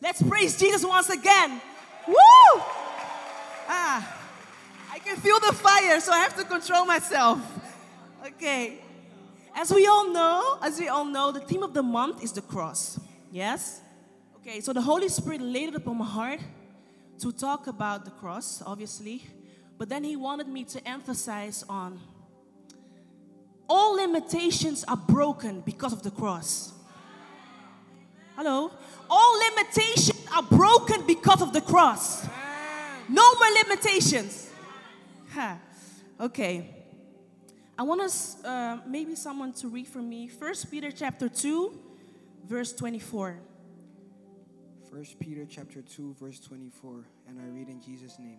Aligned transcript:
Let's 0.00 0.22
praise 0.22 0.58
Jesus 0.58 0.84
once 0.84 1.10
again. 1.10 1.60
Woo! 2.06 2.14
Ah, 3.68 4.16
I 4.92 4.98
can 4.98 5.16
feel 5.16 5.40
the 5.40 5.52
fire, 5.52 6.00
so 6.00 6.12
I 6.12 6.18
have 6.18 6.36
to 6.36 6.44
control 6.44 6.84
myself. 6.84 7.40
Okay. 8.26 8.78
As 9.54 9.72
we 9.72 9.86
all 9.86 10.12
know, 10.12 10.58
as 10.62 10.78
we 10.78 10.88
all 10.88 11.04
know, 11.04 11.32
the 11.32 11.40
theme 11.40 11.64
of 11.64 11.74
the 11.74 11.82
month 11.82 12.22
is 12.22 12.32
the 12.32 12.42
cross. 12.42 13.00
Yes? 13.32 13.80
Okay, 14.36 14.60
so 14.60 14.72
the 14.72 14.80
Holy 14.80 15.08
Spirit 15.08 15.40
laid 15.40 15.70
it 15.70 15.74
upon 15.74 15.98
my 15.98 16.04
heart 16.04 16.40
to 17.18 17.32
talk 17.32 17.66
about 17.66 18.04
the 18.04 18.12
cross, 18.12 18.62
obviously, 18.64 19.24
but 19.76 19.88
then 19.88 20.04
He 20.04 20.14
wanted 20.14 20.46
me 20.46 20.62
to 20.64 20.88
emphasize 20.88 21.64
on 21.68 21.98
all 23.68 23.96
limitations 23.96 24.84
are 24.84 24.96
broken 24.96 25.60
because 25.60 25.92
of 25.92 26.02
the 26.02 26.10
cross. 26.10 26.72
Hello? 28.38 28.70
All 29.10 29.40
limitations 29.50 30.24
are 30.32 30.44
broken 30.44 31.04
because 31.08 31.42
of 31.42 31.52
the 31.52 31.60
cross. 31.60 32.24
No 33.08 33.34
more 33.34 33.64
limitations. 33.64 34.48
Okay. 36.20 36.70
I 37.76 37.82
want 37.82 38.00
us, 38.00 38.42
uh, 38.44 38.78
maybe 38.86 39.16
someone 39.16 39.52
to 39.54 39.66
read 39.66 39.88
for 39.88 39.98
me. 39.98 40.28
First 40.28 40.70
Peter 40.70 40.92
chapter 40.92 41.28
2, 41.28 41.80
verse 42.46 42.72
24. 42.72 43.40
1 44.90 45.04
Peter 45.18 45.44
chapter 45.44 45.82
2 45.82 46.14
verse 46.20 46.38
24 46.38 47.04
and 47.28 47.40
I 47.40 47.48
read 47.52 47.68
in 47.68 47.82
Jesus 47.82 48.20
name. 48.20 48.38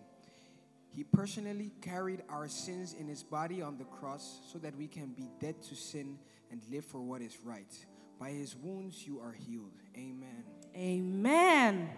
He 0.96 1.04
personally 1.04 1.72
carried 1.82 2.22
our 2.30 2.48
sins 2.48 2.94
in 2.98 3.06
his 3.06 3.22
body 3.22 3.60
on 3.60 3.76
the 3.76 3.84
cross 3.84 4.40
so 4.50 4.58
that 4.60 4.74
we 4.76 4.88
can 4.88 5.08
be 5.08 5.28
dead 5.40 5.62
to 5.64 5.76
sin 5.76 6.18
and 6.50 6.62
live 6.70 6.86
for 6.86 7.00
what 7.00 7.20
is 7.20 7.36
right. 7.44 7.72
By 8.20 8.32
his 8.32 8.54
wounds 8.54 9.06
you 9.06 9.18
are 9.20 9.32
healed. 9.32 9.72
Amen. 9.96 10.44
Amen. 10.76 11.88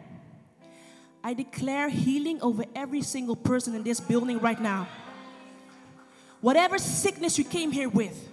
I 1.25 1.35
declare 1.35 1.89
healing 1.89 2.41
over 2.41 2.65
every 2.77 3.03
single 3.03 3.35
person 3.35 3.75
in 3.75 3.83
this 3.83 3.99
building 3.99 4.39
right 4.39 4.61
now. 4.61 4.87
Whatever 6.41 6.79
sickness 6.79 7.39
you 7.39 7.45
came 7.45 7.73
here 7.73 7.89
with, 7.89 8.29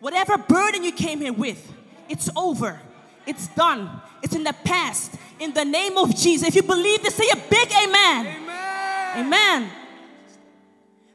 whatever 0.00 0.36
burden 0.36 0.84
you 0.84 0.92
came 0.92 1.20
here 1.20 1.32
with, 1.32 1.72
it's 2.06 2.28
over. 2.36 2.78
It's 3.26 3.48
done. 3.54 3.88
It's 4.22 4.34
in 4.34 4.44
the 4.44 4.54
past. 4.64 5.14
In 5.40 5.54
the 5.54 5.64
name 5.64 5.96
of 5.96 6.14
Jesus. 6.14 6.48
If 6.48 6.54
you 6.54 6.62
believe 6.62 7.02
this, 7.02 7.14
say 7.14 7.30
a 7.32 7.36
big 7.48 7.68
amen. 7.72 8.26
Amen. 8.26 9.26
Amen. 9.26 9.70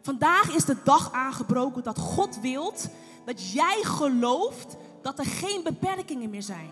Vandaag 0.02 0.56
is 0.56 0.66
de 0.66 0.78
dag 0.84 1.12
aangebroken 1.12 1.84
dat 1.84 2.00
God 2.00 2.40
wilt 2.42 2.90
dat 3.26 3.52
jij 3.52 3.82
gelooft 3.84 4.78
dat 5.08 5.20
er 5.20 5.26
geen 5.26 5.64
beperkingen 5.64 6.30
meer 6.30 6.44
zijn. 6.44 6.70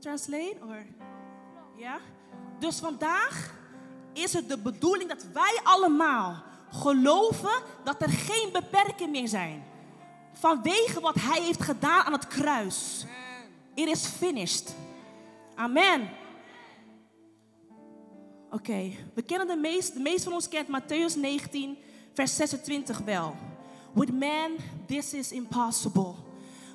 Translate 0.00 0.56
or 0.68 0.86
ja? 1.76 1.98
Dus 2.58 2.78
vandaag 2.78 3.54
is 4.12 4.32
het 4.32 4.48
de 4.48 4.58
bedoeling 4.58 5.08
dat 5.08 5.26
wij 5.32 5.60
allemaal 5.62 6.42
geloven 6.70 7.62
dat 7.84 8.02
er 8.02 8.08
geen 8.08 8.48
beperkingen 8.52 9.10
meer 9.10 9.28
zijn. 9.28 9.64
Vanwege 10.32 11.00
wat 11.00 11.14
hij 11.14 11.42
heeft 11.42 11.62
gedaan 11.62 12.04
aan 12.04 12.12
het 12.12 12.26
kruis. 12.26 13.04
It 13.74 13.88
is 13.88 14.06
finished. 14.06 14.74
Amen. 15.54 16.10
Oké, 18.50 18.92
we 19.14 19.22
kennen 19.22 19.46
de 19.46 19.56
meest, 19.56 19.94
de 19.94 20.00
meest 20.00 20.24
van 20.24 20.32
ons 20.32 20.48
kent 20.48 20.68
Matthäus 20.68 21.16
19, 21.16 21.78
vers 22.12 22.36
26 22.36 22.98
wel. 22.98 23.36
With 23.94 24.12
man, 24.12 24.58
this 24.86 25.14
is 25.14 25.32
impossible. 25.32 26.16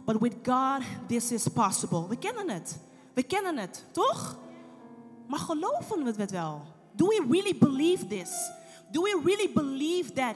But 0.06 0.20
with 0.22 0.44
God, 0.44 0.84
this 1.08 1.32
is 1.32 1.48
possible. 1.48 2.08
We 2.08 2.16
kennen 2.16 2.50
het. 2.50 2.78
We 3.14 3.24
kennen 3.24 3.58
het, 3.58 3.86
toch? 3.92 4.38
Maar 5.28 5.40
geloven 5.40 6.04
we 6.04 6.14
het 6.18 6.32
wel? 6.32 6.62
Do 6.96 7.08
we 7.08 7.26
really 7.30 7.58
believe 7.58 8.08
this? 8.08 8.52
Do 8.92 9.02
we 9.02 9.22
really 9.24 9.50
believe 9.54 10.14
that 10.14 10.36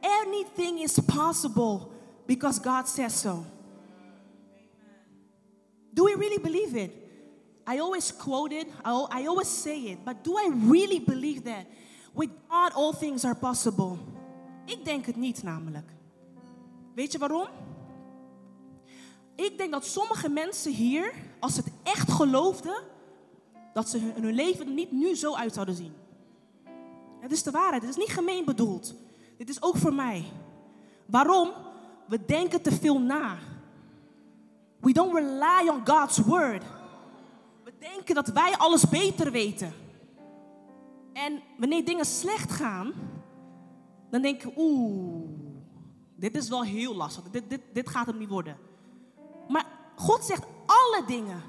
anything 0.00 0.80
is 0.80 0.98
possible 0.98 1.92
because 2.26 2.60
God 2.60 2.88
says 2.88 3.20
so? 3.20 3.44
Do 5.92 6.04
we 6.04 6.14
really 6.14 6.38
believe 6.38 6.76
it? 6.76 6.90
I 7.66 7.78
always 7.78 8.12
quote 8.16 8.52
it, 8.52 8.66
I 8.84 9.26
always 9.26 9.62
say 9.62 9.78
it, 9.90 10.04
but 10.04 10.24
do 10.24 10.36
I 10.36 10.50
really 10.52 10.98
believe 10.98 11.44
that? 11.44 11.66
With 12.14 12.30
God, 12.48 12.72
all 12.74 12.92
things 12.92 13.24
are 13.24 13.34
possible. 13.34 13.98
Ik 14.66 14.84
denk 14.84 15.06
het 15.06 15.16
niet, 15.16 15.42
namelijk. 15.42 15.99
Weet 17.00 17.12
je 17.12 17.18
waarom? 17.18 17.48
Ik 19.34 19.58
denk 19.58 19.70
dat 19.70 19.84
sommige 19.84 20.28
mensen 20.28 20.72
hier, 20.72 21.14
als 21.38 21.54
ze 21.54 21.60
het 21.60 21.72
echt 21.82 22.12
geloofden, 22.12 22.82
dat 23.72 23.88
ze 23.88 23.98
hun, 23.98 24.22
hun 24.22 24.34
leven 24.34 24.66
er 24.66 24.72
niet 24.72 24.92
nu 24.92 25.14
zo 25.14 25.34
uit 25.34 25.54
zouden 25.54 25.74
zien. 25.74 25.92
Het 27.20 27.32
is 27.32 27.42
de 27.42 27.50
waarheid, 27.50 27.82
het 27.82 27.90
is 27.90 27.96
niet 27.96 28.12
gemeen 28.12 28.44
bedoeld. 28.44 28.94
Dit 29.36 29.48
is 29.48 29.62
ook 29.62 29.76
voor 29.76 29.94
mij. 29.94 30.24
Waarom? 31.06 31.52
We 32.08 32.24
denken 32.24 32.62
te 32.62 32.72
veel 32.72 33.00
na. 33.00 33.38
We 34.80 34.92
don't 34.92 35.14
rely 35.14 35.68
on 35.68 35.86
God's 35.86 36.18
word. 36.18 36.62
We 37.64 37.72
denken 37.78 38.14
dat 38.14 38.28
wij 38.28 38.56
alles 38.56 38.88
beter 38.88 39.32
weten. 39.32 39.72
En 41.12 41.42
wanneer 41.58 41.84
dingen 41.84 42.06
slecht 42.06 42.50
gaan, 42.50 42.92
dan 44.10 44.22
denk 44.22 44.42
ik, 44.42 44.52
oeh, 44.56 45.39
dit 46.20 46.36
is 46.36 46.48
wel 46.48 46.62
heel 46.62 46.94
lastig. 46.94 47.22
Dit, 47.30 47.42
dit, 47.48 47.60
dit 47.72 47.88
gaat 47.88 48.06
hem 48.06 48.18
niet 48.18 48.28
worden. 48.28 48.56
Maar 49.48 49.66
God 49.96 50.24
zegt 50.24 50.44
alle 50.66 51.02
dingen. 51.06 51.42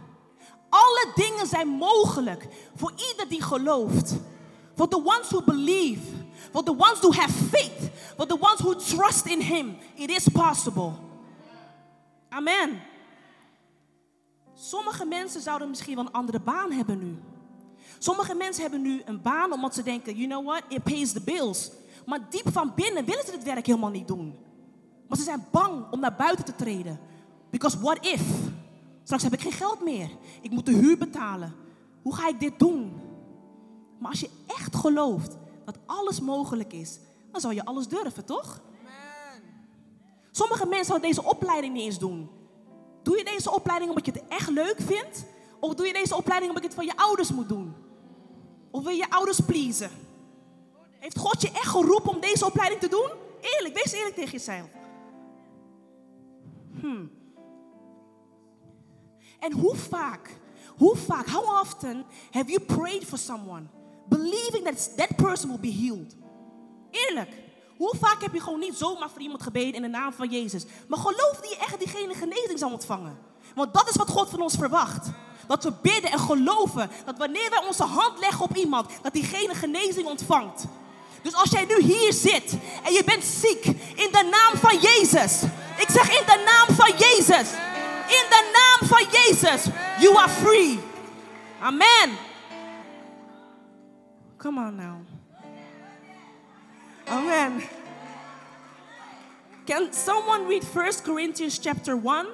Alle 0.69 1.11
dingen 1.15 1.47
zijn 1.47 1.67
mogelijk 1.67 2.47
voor 2.75 2.91
ieder 3.09 3.29
die 3.29 3.41
gelooft. 3.41 4.15
For 4.75 4.87
the 4.87 4.97
ones 4.97 5.29
who 5.29 5.41
believe. 5.41 6.01
For 6.51 6.63
the 6.63 6.71
ones 6.71 6.99
who 6.99 7.11
have 7.11 7.31
faith. 7.31 7.89
For 8.17 8.27
the 8.27 8.37
ones 8.39 8.59
who 8.59 8.75
trust 8.75 9.25
in 9.25 9.41
Him. 9.41 9.77
It 9.93 10.09
is 10.09 10.27
possible. 10.27 10.91
Amen. 12.29 12.81
Sommige 14.53 15.05
mensen 15.05 15.41
zouden 15.41 15.69
misschien 15.69 15.95
wel 15.95 16.05
een 16.05 16.11
andere 16.11 16.39
baan 16.39 16.71
hebben 16.71 16.99
nu. 16.99 17.19
Sommige 17.97 18.35
mensen 18.35 18.61
hebben 18.61 18.81
nu 18.81 19.01
een 19.05 19.21
baan 19.21 19.53
omdat 19.53 19.73
ze 19.73 19.83
denken, 19.83 20.15
you 20.15 20.27
know 20.27 20.45
what, 20.45 20.63
it 20.67 20.83
pays 20.83 21.11
the 21.11 21.21
bills. 21.21 21.71
Maar 22.05 22.29
diep 22.29 22.51
van 22.51 22.71
binnen 22.75 23.05
willen 23.05 23.25
ze 23.25 23.31
het 23.31 23.43
werk 23.43 23.65
helemaal 23.65 23.89
niet 23.89 24.07
doen. 24.07 24.35
Maar 25.11 25.19
ze 25.19 25.25
zijn 25.25 25.47
bang 25.51 25.91
om 25.91 25.99
naar 25.99 26.15
buiten 26.15 26.45
te 26.45 26.55
treden. 26.55 26.99
Because 27.49 27.79
what 27.79 28.05
if? 28.05 28.21
Straks 29.03 29.23
heb 29.23 29.33
ik 29.33 29.41
geen 29.41 29.51
geld 29.51 29.83
meer. 29.83 30.09
Ik 30.41 30.51
moet 30.51 30.65
de 30.65 30.71
huur 30.71 30.97
betalen. 30.97 31.55
Hoe 32.01 32.15
ga 32.15 32.27
ik 32.27 32.39
dit 32.39 32.59
doen? 32.59 32.93
Maar 33.99 34.09
als 34.09 34.19
je 34.19 34.29
echt 34.47 34.75
gelooft 34.75 35.37
dat 35.65 35.77
alles 35.85 36.19
mogelijk 36.19 36.73
is, 36.73 36.99
dan 37.31 37.41
zal 37.41 37.51
je 37.51 37.65
alles 37.65 37.87
durven, 37.87 38.25
toch? 38.25 38.61
Sommige 40.31 40.65
mensen 40.65 40.85
zouden 40.85 41.07
deze 41.07 41.23
opleiding 41.23 41.73
niet 41.73 41.83
eens 41.83 41.99
doen. 41.99 42.29
Doe 43.03 43.17
je 43.17 43.23
deze 43.23 43.51
opleiding 43.51 43.89
omdat 43.89 44.05
je 44.05 44.11
het 44.11 44.27
echt 44.27 44.49
leuk 44.49 44.77
vindt? 44.77 45.25
Of 45.59 45.73
doe 45.73 45.87
je 45.87 45.93
deze 45.93 46.15
opleiding 46.15 46.51
omdat 46.51 46.63
je 46.63 46.77
het 46.77 46.87
van 46.87 46.97
je 46.97 47.03
ouders 47.03 47.31
moet 47.31 47.49
doen? 47.49 47.73
Of 48.69 48.83
wil 48.83 48.91
je 48.91 48.97
je 48.97 49.11
ouders 49.11 49.39
pleasen? 49.39 49.91
Heeft 50.99 51.17
God 51.17 51.41
je 51.41 51.51
echt 51.51 51.67
geroepen 51.67 52.13
om 52.13 52.19
deze 52.19 52.45
opleiding 52.45 52.81
te 52.81 52.87
doen? 52.87 53.09
Eerlijk, 53.41 53.73
wees 53.73 53.91
eerlijk 53.91 54.15
tegen 54.15 54.31
jezelf. 54.31 54.79
Hmm. 56.79 57.11
En 59.39 59.51
hoe 59.51 59.75
vaak, 59.75 60.29
hoe 60.77 60.95
vaak, 60.95 61.27
how 61.27 61.59
often 61.61 62.05
have 62.31 62.51
you 62.51 62.59
prayed 62.59 63.05
for 63.05 63.17
someone, 63.17 63.63
believing 64.09 64.63
that 64.63 64.97
that 64.97 65.15
person 65.15 65.49
will 65.49 65.71
be 65.71 65.83
healed? 65.83 66.15
Eerlijk, 66.91 67.29
hoe 67.77 67.95
vaak 67.99 68.21
heb 68.21 68.33
je 68.33 68.39
gewoon 68.39 68.59
niet 68.59 68.75
zomaar 68.75 69.09
voor 69.09 69.21
iemand 69.21 69.43
gebeden 69.43 69.73
in 69.73 69.81
de 69.81 69.87
naam 69.87 70.13
van 70.13 70.29
Jezus, 70.29 70.65
maar 70.87 70.99
geloofde 70.99 71.47
je 71.49 71.57
echt 71.57 71.69
dat 71.69 71.79
diegene 71.79 72.13
genezing 72.13 72.59
zal 72.59 72.71
ontvangen? 72.71 73.17
Want 73.55 73.73
dat 73.73 73.89
is 73.89 73.95
wat 73.95 74.09
God 74.09 74.29
van 74.29 74.41
ons 74.41 74.55
verwacht. 74.55 75.09
Dat 75.47 75.63
we 75.63 75.73
bidden 75.81 76.11
en 76.11 76.19
geloven 76.19 76.89
dat 77.05 77.17
wanneer 77.17 77.49
wij 77.49 77.63
onze 77.67 77.83
hand 77.83 78.19
leggen 78.19 78.43
op 78.43 78.55
iemand, 78.55 78.89
dat 79.01 79.13
diegene 79.13 79.55
genezing 79.55 80.07
ontvangt. 80.07 80.63
Dus 81.21 81.35
als 81.35 81.49
jij 81.49 81.65
nu 81.65 81.81
hier 81.81 82.13
zit 82.13 82.57
en 82.83 82.93
je 82.93 83.03
bent 83.05 83.23
ziek, 83.23 83.65
in 83.95 84.09
de 84.11 84.29
naam 84.31 84.59
van 84.59 84.79
Jezus. 84.79 85.41
Ik 85.77 85.89
zeg 85.89 86.19
in 86.19 86.25
de 86.25 86.43
naam 86.45 86.75
van 86.75 86.97
Jezus. 86.97 87.51
In 88.07 88.25
de 88.29 88.51
naam 88.53 88.89
van 88.89 89.05
Jezus. 89.11 89.65
You 89.99 90.17
are 90.17 90.29
free. 90.29 90.79
Amen. 91.61 92.17
Come 94.37 94.59
on 94.59 94.75
now. 94.75 94.97
Amen. 97.07 97.61
Can 99.65 99.93
someone 99.93 100.47
read 100.47 100.63
1 100.63 101.03
Corinthians 101.03 101.59
chapter 101.59 101.95
1, 101.95 102.27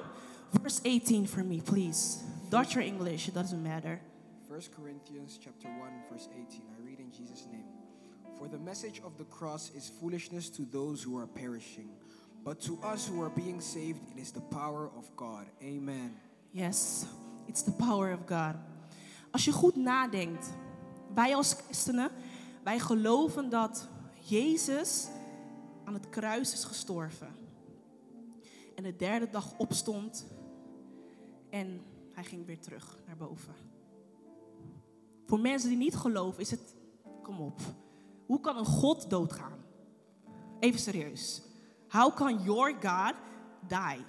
verse 0.62 0.80
18 0.84 1.26
for 1.26 1.44
me, 1.44 1.60
please? 1.60 2.22
Dutch 2.48 2.76
or 2.76 2.80
English, 2.80 3.28
it 3.28 3.34
doesn't 3.34 3.62
matter. 3.62 4.00
1 4.48 4.60
Corinthians 4.74 5.38
chapter 5.42 5.68
1 5.68 5.78
verse 6.10 6.28
18. 6.32 6.62
I 6.62 6.86
read 6.86 6.98
in 7.00 7.12
Jesus 7.12 7.46
name. 7.52 7.64
For 8.38 8.48
the 8.48 8.58
message 8.58 9.02
of 9.04 9.18
the 9.18 9.24
cross 9.24 9.70
is 9.76 9.90
foolishness 10.00 10.48
to 10.50 10.62
those 10.62 11.02
who 11.02 11.18
are 11.18 11.26
perishing, 11.26 11.90
but 12.44 12.60
to 12.60 12.78
us 12.92 13.08
who 13.08 13.22
are 13.22 13.32
being 13.34 13.62
saved 13.62 14.00
it 14.10 14.16
is 14.16 14.30
the 14.30 14.40
power 14.40 14.90
of 14.96 15.10
God. 15.16 15.46
Amen. 15.62 16.20
Yes, 16.50 17.04
it's 17.46 17.62
the 17.62 17.72
power 17.72 18.12
of 18.12 18.20
God. 18.26 18.54
Als 19.30 19.44
je 19.44 19.52
goed 19.52 19.76
nadenkt, 19.76 20.46
wij 21.14 21.36
als 21.36 21.52
christenen, 21.52 22.10
wij 22.62 22.78
geloven 22.78 23.50
dat 23.50 23.88
Jezus 24.28 25.08
aan 25.84 25.94
het 25.94 26.08
kruis 26.08 26.52
is 26.52 26.64
gestorven. 26.64 27.36
En 28.74 28.82
de 28.82 28.96
derde 28.96 29.30
dag 29.30 29.58
opstond 29.58 30.26
en 31.50 31.80
hij 32.12 32.24
ging 32.24 32.46
weer 32.46 32.60
terug 32.60 32.98
naar 33.06 33.16
boven. 33.16 33.54
Voor 35.26 35.40
mensen 35.40 35.68
die 35.68 35.78
niet 35.78 35.96
geloven 35.96 36.40
is 36.40 36.50
het, 36.50 36.74
kom 37.22 37.40
op, 37.40 37.60
hoe 38.26 38.40
kan 38.40 38.56
een 38.56 38.64
God 38.64 39.10
doodgaan? 39.10 39.58
Even 40.60 40.80
serieus. 40.80 41.42
How 41.88 42.16
can 42.16 42.42
your 42.42 42.74
God 42.80 43.14
die? 43.68 44.04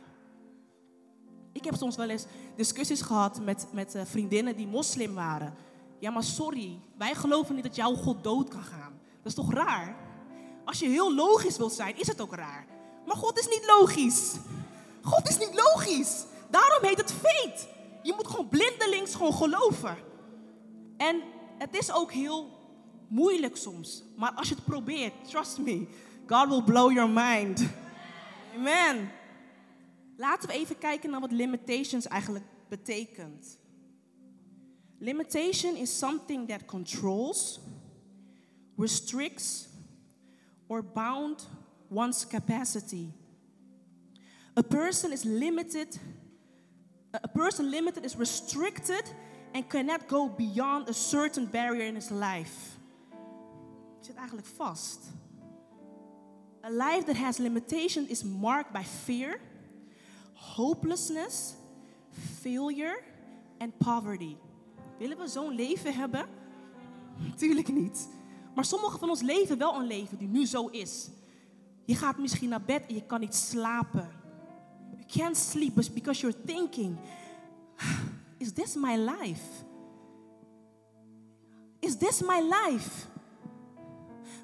Ik 1.51 1.63
heb 1.63 1.75
soms 1.75 1.95
wel 1.95 2.09
eens 2.09 2.25
discussies 2.55 3.01
gehad 3.01 3.41
met, 3.41 3.67
met 3.71 3.95
uh, 3.95 4.01
vriendinnen 4.05 4.55
die 4.55 4.67
moslim 4.67 5.13
waren. 5.13 5.53
Ja, 5.99 6.11
maar 6.11 6.23
sorry, 6.23 6.79
wij 6.97 7.15
geloven 7.15 7.55
niet 7.55 7.63
dat 7.63 7.75
jouw 7.75 7.95
God 7.95 8.23
dood 8.23 8.49
kan 8.49 8.63
gaan. 8.63 8.99
Dat 9.17 9.25
is 9.25 9.33
toch 9.33 9.53
raar? 9.53 9.95
Als 10.65 10.79
je 10.79 10.87
heel 10.87 11.15
logisch 11.15 11.57
wilt 11.57 11.73
zijn, 11.73 11.97
is 11.97 12.07
het 12.07 12.21
ook 12.21 12.35
raar. 12.35 12.65
Maar 13.05 13.15
God 13.15 13.39
is 13.39 13.47
niet 13.47 13.65
logisch. 13.67 14.35
God 15.01 15.29
is 15.29 15.37
niet 15.37 15.53
logisch. 15.53 16.25
Daarom 16.49 16.83
heet 16.83 16.97
het 16.97 17.11
feit. 17.11 17.67
Je 18.03 18.13
moet 18.15 18.27
gewoon 18.27 18.47
blindelings 18.47 19.15
gewoon 19.15 19.33
geloven. 19.33 19.97
En 20.97 21.21
het 21.57 21.77
is 21.77 21.91
ook 21.91 22.11
heel 22.11 22.49
moeilijk 23.07 23.57
soms. 23.57 24.03
Maar 24.15 24.31
als 24.31 24.49
je 24.49 24.55
het 24.55 24.63
probeert, 24.63 25.29
trust 25.29 25.57
me, 25.57 25.87
God 26.29 26.49
will 26.49 26.61
blow 26.61 26.91
your 26.91 27.09
mind. 27.09 27.69
Amen. 28.55 29.11
Laten 30.17 30.47
we 30.49 30.55
even 30.55 30.77
kijken 30.77 31.09
naar 31.09 31.19
wat 31.19 31.31
limitations 31.31 32.07
eigenlijk 32.07 32.45
betekent. 32.67 33.57
Limitation 34.99 35.75
is 35.75 35.97
something 35.97 36.47
that 36.47 36.65
controls, 36.65 37.59
restricts, 38.75 39.67
or 40.67 40.83
bound 40.83 41.47
one's 41.87 42.27
capacity. 42.27 43.11
A 44.53 44.63
person 44.63 45.11
is 45.11 45.23
limited, 45.23 45.99
a 47.11 47.27
person 47.27 47.69
limited 47.69 48.03
is 48.03 48.15
restricted 48.15 49.03
and 49.53 49.67
cannot 49.67 50.07
go 50.07 50.27
beyond 50.27 50.89
a 50.89 50.93
certain 50.93 51.45
barrier 51.45 51.85
in 51.85 51.95
his 51.95 52.09
life. 52.09 52.77
Zit 54.01 54.15
eigenlijk 54.15 54.47
vast. 54.47 54.99
A 56.63 56.69
life 56.69 57.06
that 57.06 57.15
has 57.15 57.38
limitation 57.38 58.09
is 58.09 58.23
marked 58.23 58.73
by 58.73 58.83
fear, 58.83 59.39
hopelessness, 60.33 61.56
failure 62.41 63.03
and 63.59 63.77
poverty. 63.77 64.38
Willen 64.97 65.17
we 65.17 65.27
zo'n 65.27 65.56
leven 65.56 65.94
hebben? 65.94 66.25
Tuurlijk 67.38 67.67
niet. 67.67 68.07
Maar 68.56 68.65
sommigen 68.65 69.00
van 69.00 69.09
ons 69.09 69.21
leven 69.21 69.57
wel 69.57 69.75
een 69.75 69.88
leven 69.88 70.17
die 70.17 70.27
nu 70.27 70.45
zo 70.45 70.67
is. 70.67 71.09
Je 71.85 71.95
gaat 71.95 72.17
misschien 72.17 72.50
naar 72.50 72.62
bed 72.62 72.85
en 72.88 72.95
je 72.95 73.05
kan 73.05 73.19
niet 73.19 73.35
slapen. 73.35 74.09
You 74.91 75.03
can't 75.07 75.38
sleep 75.38 75.75
because 75.94 76.21
you're 76.21 76.41
thinking, 76.45 76.97
is 78.38 78.51
this 78.51 78.75
my 78.75 78.97
life? 78.97 79.44
Is 81.79 81.97
this 81.97 82.21
my 82.21 82.41
life? 82.41 83.07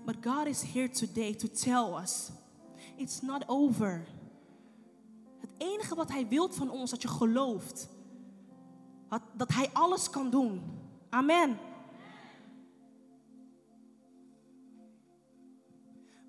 But 0.06 0.16
God 0.22 0.48
is 0.48 0.64
here 0.74 0.90
today 0.90 1.34
to 1.34 1.48
tell 1.48 1.98
us, 2.02 2.32
it's 2.96 3.22
not 3.22 3.44
over. 3.48 4.06
Het 5.38 5.50
enige 5.58 5.96
wat 5.96 6.12
Hij 6.12 6.28
wil 6.28 6.50
van 6.50 6.70
ons, 6.70 6.90
dat 6.90 7.02
je 7.02 7.08
gelooft. 7.08 7.90
Dat 9.38 9.54
Hij 9.54 9.70
alles 9.74 10.10
kan 10.10 10.30
doen. 10.30 10.62
Amen. 11.10 11.58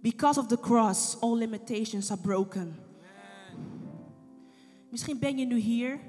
Because 0.01 0.41
of 0.41 0.47
the 0.47 0.61
cross, 0.61 1.21
all 1.21 1.37
limitations 1.37 2.11
are 2.11 2.21
broken. 2.21 2.77
Misschien 4.91 5.19
ben 5.19 5.39
je 5.39 5.47
nu 5.47 5.57
hier 5.57 6.01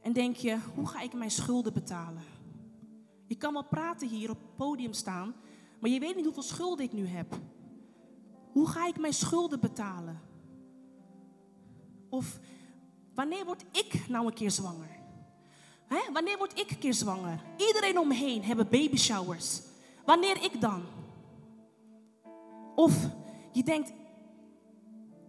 en 0.00 0.12
denk 0.12 0.36
je, 0.36 0.58
hoe 0.74 0.86
ga 0.86 1.00
ik 1.00 1.12
mijn 1.12 1.30
schulden 1.30 1.72
betalen? 1.72 2.22
Je 3.26 3.34
kan 3.36 3.52
wel 3.52 3.64
praten 3.64 4.08
hier 4.08 4.30
op 4.30 4.38
het 4.38 4.56
podium 4.56 4.92
staan, 4.92 5.34
maar 5.82 5.90
je 5.90 6.00
weet 6.00 6.16
niet 6.16 6.24
hoeveel 6.24 6.42
schulden 6.42 6.84
ik 6.84 6.92
nu 6.92 7.06
heb. 7.06 7.34
Hoe 8.52 8.68
ga 8.68 8.86
ik 8.86 8.98
mijn 8.98 9.12
schulden 9.12 9.60
betalen? 9.60 10.20
Of 12.08 12.38
wanneer 13.14 13.44
word 13.44 13.64
ik 13.72 14.08
nou 14.08 14.26
een 14.26 14.34
keer 14.34 14.50
zwanger? 14.50 15.00
Wanneer 16.12 16.38
word 16.38 16.60
ik 16.60 16.70
een 16.70 16.78
keer 16.78 16.94
zwanger? 16.94 17.42
Iedereen 17.56 17.98
om 17.98 18.08
me 18.08 18.14
heen 18.14 18.44
hebben 18.44 18.68
baby 18.68 18.96
showers. 18.96 19.60
Wanneer 20.04 20.42
ik 20.42 20.60
dan? 20.60 20.82
Of 22.74 23.06
je 23.52 23.62
denkt, 23.62 23.92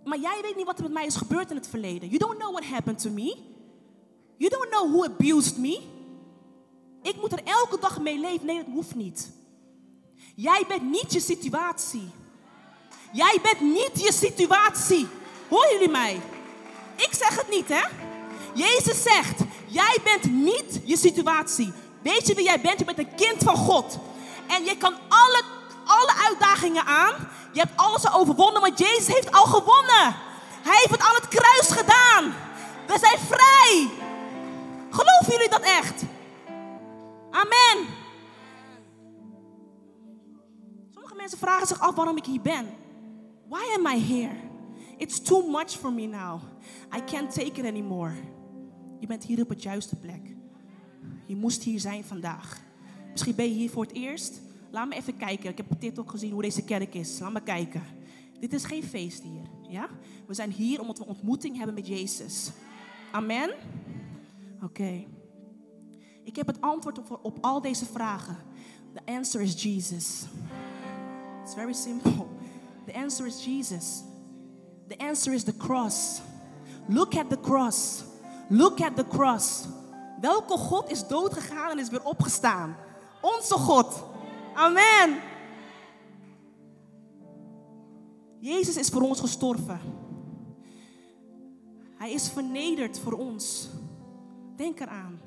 maar 0.04 0.20
jij 0.20 0.40
weet 0.42 0.56
niet 0.56 0.66
wat 0.66 0.78
er 0.78 0.84
met 0.84 0.94
mij 0.94 1.06
is 1.06 1.16
gebeurd 1.16 1.50
in 1.50 1.56
het 1.56 1.68
verleden. 1.68 2.08
You 2.10 2.18
don't 2.18 2.38
know 2.38 2.52
what 2.52 2.66
happened 2.66 3.00
to 3.00 3.10
me. 3.10 3.38
You 4.38 4.50
don't 4.50 4.70
know 4.70 4.92
who 4.92 5.04
abused 5.04 5.58
me. 5.58 5.82
Ik 7.02 7.16
moet 7.16 7.32
er 7.32 7.44
elke 7.44 7.80
dag 7.80 8.02
mee 8.02 8.20
leven. 8.20 8.46
Nee, 8.46 8.58
dat 8.58 8.74
hoeft 8.74 8.96
niet. 8.96 9.42
Jij 10.36 10.64
bent 10.68 10.82
niet 10.82 11.14
je 11.14 11.20
situatie. 11.20 12.12
Jij 13.12 13.40
bent 13.42 13.62
niet 13.62 14.04
je 14.04 14.14
situatie. 14.14 15.08
Horen 15.50 15.72
jullie 15.72 15.90
mij? 15.90 16.22
Ik 16.96 17.10
zeg 17.12 17.36
het 17.36 17.50
niet, 17.50 17.68
hè? 17.68 17.82
Jezus 18.54 19.02
zegt, 19.02 19.40
jij 19.66 19.98
bent 20.04 20.24
niet 20.24 20.82
je 20.84 20.98
situatie. 20.98 21.74
Weet 22.02 22.28
je 22.28 22.34
wie 22.34 22.44
jij 22.44 22.62
bent? 22.62 22.80
Je 22.80 22.86
bent 22.86 22.98
een 22.98 23.16
kind 23.16 23.44
van 23.44 23.56
God. 23.58 23.98
En 24.48 24.64
je 24.64 24.78
kan 24.78 24.94
alle, 25.10 25.44
alle 25.86 26.14
uitdagingen 26.28 26.86
aan. 26.86 27.30
Je 27.52 27.60
hebt 27.60 27.78
alles 27.78 28.06
al 28.06 28.20
overwonnen, 28.20 28.62
maar 28.62 28.74
Jezus 28.76 29.08
heeft 29.08 29.32
al 29.32 29.46
gewonnen. 29.46 30.16
Hij 30.62 30.78
heeft 30.78 30.92
het 30.92 31.02
aan 31.02 31.16
het 31.16 31.28
kruis 31.28 31.68
gedaan. 31.68 32.36
We 32.88 32.98
zijn 33.00 33.20
vrij. 33.28 33.90
Geloven 34.90 35.32
jullie 35.32 35.50
dat 35.50 35.62
echt? 35.62 36.02
Amen. 37.32 38.03
Mensen 41.24 41.42
vragen 41.42 41.68
zich 41.68 41.80
af 41.80 41.96
waarom 41.96 42.18
ik 42.18 42.26
hier 42.26 42.42
ben. 42.42 42.66
Why 43.48 43.62
am 43.78 43.86
I 43.86 44.00
here? 44.00 44.36
It's 44.98 45.22
too 45.22 45.50
much 45.50 45.70
for 45.70 45.94
me 45.94 46.06
now. 46.06 46.42
I 46.96 47.04
can't 47.06 47.34
take 47.34 47.60
it 47.60 47.66
anymore. 47.66 48.14
Je 49.00 49.08
bent 49.08 49.24
hier 49.24 49.42
op 49.42 49.50
het 49.50 49.64
juiste 49.64 49.96
plek. 49.96 50.36
Je 51.26 51.36
moest 51.36 51.64
hier 51.64 51.80
zijn 51.80 52.04
vandaag. 52.04 52.62
Misschien 53.12 53.36
ben 53.36 53.46
je 53.46 53.54
hier 53.54 53.70
voor 53.70 53.84
het 53.84 53.94
eerst. 53.94 54.42
Laat 54.72 54.88
me 54.88 54.96
even 54.96 55.18
kijken. 55.18 55.50
Ik 55.50 55.58
heb 55.58 55.72
op 55.72 55.80
TikTok 55.80 56.10
gezien 56.10 56.32
hoe 56.32 56.42
deze 56.42 56.64
kerk 56.64 56.94
is. 56.94 57.20
Laat 57.20 57.34
me 57.34 57.42
kijken. 57.42 57.84
Dit 58.40 58.54
is 58.54 58.64
geen 58.64 58.84
feest 58.84 59.24
hier. 59.24 59.72
Ja? 59.72 59.90
We 60.28 60.34
zijn 60.34 60.52
hier 60.52 60.82
omdat 60.82 60.98
we 60.98 61.06
ontmoeting 61.06 61.58
hebben 61.58 61.76
met 61.76 61.88
Jezus. 61.88 62.52
Amen. 63.12 63.54
Oké. 64.64 65.06
Ik 66.24 66.36
heb 66.36 66.48
het 66.48 66.62
antwoord 66.62 67.22
op 67.22 67.38
al 67.42 67.62
deze 67.62 67.86
vragen. 67.86 68.38
The 68.94 69.02
answer 69.06 69.42
is 69.42 69.64
Jesus. 69.64 70.26
It's 71.44 71.56
very 71.56 71.74
simple. 71.74 72.30
The 72.86 72.96
answer 72.96 73.26
is 73.26 73.42
Jesus. 73.42 74.04
The 74.88 75.02
answer 75.02 75.34
is 75.34 75.44
the 75.44 75.54
cross. 75.54 76.22
Look 76.90 77.16
at 77.16 77.30
the 77.30 77.38
cross. 77.38 78.04
Look 78.50 78.82
at 78.82 78.96
the 78.96 79.06
cross. 79.06 79.68
Welke 80.22 80.58
God 80.58 80.92
is 80.92 81.08
doodgegaan 81.08 81.72
en 81.72 81.80
is 81.80 81.90
weer 81.90 82.04
opgestaan? 82.04 82.76
Onze 83.22 83.54
God. 83.54 84.04
Amen. 84.54 85.22
Jezus 88.40 88.78
is 88.78 88.90
voor 88.90 89.02
ons 89.02 89.20
gestorven. 89.20 89.80
Hij 91.98 92.12
is 92.12 92.30
vernederd 92.30 93.00
voor 93.00 93.14
ons. 93.14 93.68
Denk 94.56 94.80
eraan. 94.80 95.20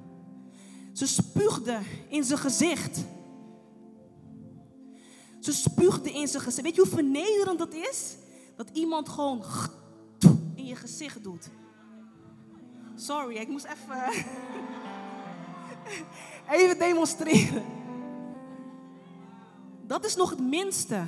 Ze 0.93 1.07
spuugde 1.07 1.79
in 2.09 2.25
zijn 2.25 2.39
gezicht. 2.39 3.05
Ze 5.47 5.53
spuugde 5.53 6.13
in 6.13 6.29
zijn 6.29 6.43
gezicht. 6.43 6.63
Weet 6.63 6.75
je 6.75 6.81
hoe 6.81 6.91
vernederend 6.91 7.59
dat 7.59 7.75
is? 7.75 8.15
Dat 8.57 8.69
iemand 8.73 9.09
gewoon 9.09 9.45
in 10.55 10.65
je 10.65 10.77
gezicht 10.77 11.23
doet. 11.23 11.49
Sorry, 12.95 13.37
ik 13.37 13.49
moest 13.49 13.65
even, 13.65 14.25
even 16.57 16.79
demonstreren. 16.79 17.65
Dat 19.87 20.05
is 20.05 20.17
nog 20.17 20.31
het 20.31 20.41
minste. 20.41 21.05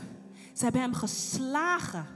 Ze 0.53 0.63
hebben 0.65 0.81
hem 0.81 0.95
geslagen. 0.95 2.07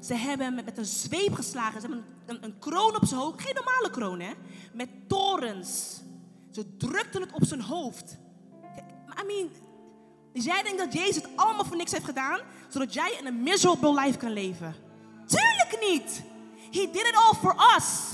Ze 0.00 0.14
hebben 0.14 0.46
hem 0.46 0.64
met 0.64 0.78
een 0.78 0.84
zweep 0.84 1.32
geslagen. 1.32 1.80
Ze 1.80 1.86
hebben 1.86 2.04
een, 2.26 2.36
een, 2.36 2.44
een 2.44 2.58
kroon 2.58 2.96
op 2.96 3.04
zijn 3.04 3.20
hoofd. 3.20 3.40
Geen 3.40 3.54
normale 3.54 3.90
kroon, 3.90 4.20
hè? 4.20 4.32
Met 4.72 4.88
torens. 5.08 6.00
Ze 6.50 6.76
drukten 6.76 7.20
het 7.20 7.32
op 7.32 7.44
zijn 7.44 7.60
hoofd. 7.60 8.16
I 9.22 9.26
mean, 9.26 9.50
dus 10.36 10.44
jij 10.44 10.62
denkt 10.62 10.78
dat 10.78 10.92
Jezus 10.92 11.14
het 11.14 11.28
allemaal 11.34 11.64
voor 11.64 11.76
niks 11.76 11.92
heeft 11.92 12.04
gedaan, 12.04 12.40
zodat 12.68 12.94
jij 12.94 13.20
een 13.24 13.42
miserable 13.42 14.00
life 14.00 14.18
kan 14.18 14.32
leven? 14.32 14.74
Tuurlijk 15.26 15.90
niet. 15.90 16.22
He 16.70 16.90
did 16.92 17.06
it 17.06 17.14
all 17.14 17.34
for 17.40 17.54
us. 17.76 18.10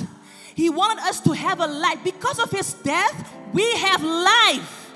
He 0.55 0.73
wanted 0.73 1.09
us 1.09 1.21
to 1.21 1.35
have 1.35 1.63
a 1.63 1.67
life. 1.67 1.99
Because 2.03 2.43
of 2.43 2.51
his 2.51 2.75
death, 2.83 3.15
we 3.53 3.79
have 3.85 4.07
life. 4.07 4.91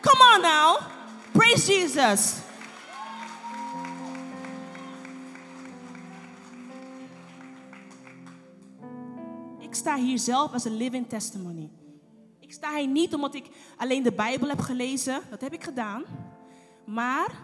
Come 0.00 0.34
on 0.34 0.40
now. 0.40 0.80
Praise 1.32 1.72
Jesus. 1.72 2.34
Ik 9.58 9.74
sta 9.74 9.96
hier 9.96 10.18
zelf 10.18 10.52
als 10.52 10.64
een 10.64 10.76
living 10.76 11.08
testimony. 11.08 11.70
Ik 12.40 12.52
sta 12.52 12.76
hier 12.76 12.86
niet 12.86 13.14
omdat 13.14 13.34
ik 13.34 13.46
alleen 13.76 14.02
de 14.02 14.12
Bijbel 14.12 14.48
heb 14.48 14.60
gelezen. 14.60 15.20
Dat 15.30 15.40
heb 15.40 15.52
ik 15.52 15.64
gedaan. 15.64 16.04
Maar 16.84 17.40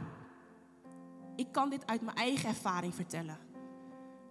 ik 1.37 1.53
kan 1.53 1.71
dit 1.71 1.87
uit 1.87 2.01
mijn 2.01 2.17
eigen 2.17 2.49
ervaring 2.49 2.95
vertellen. 2.95 3.39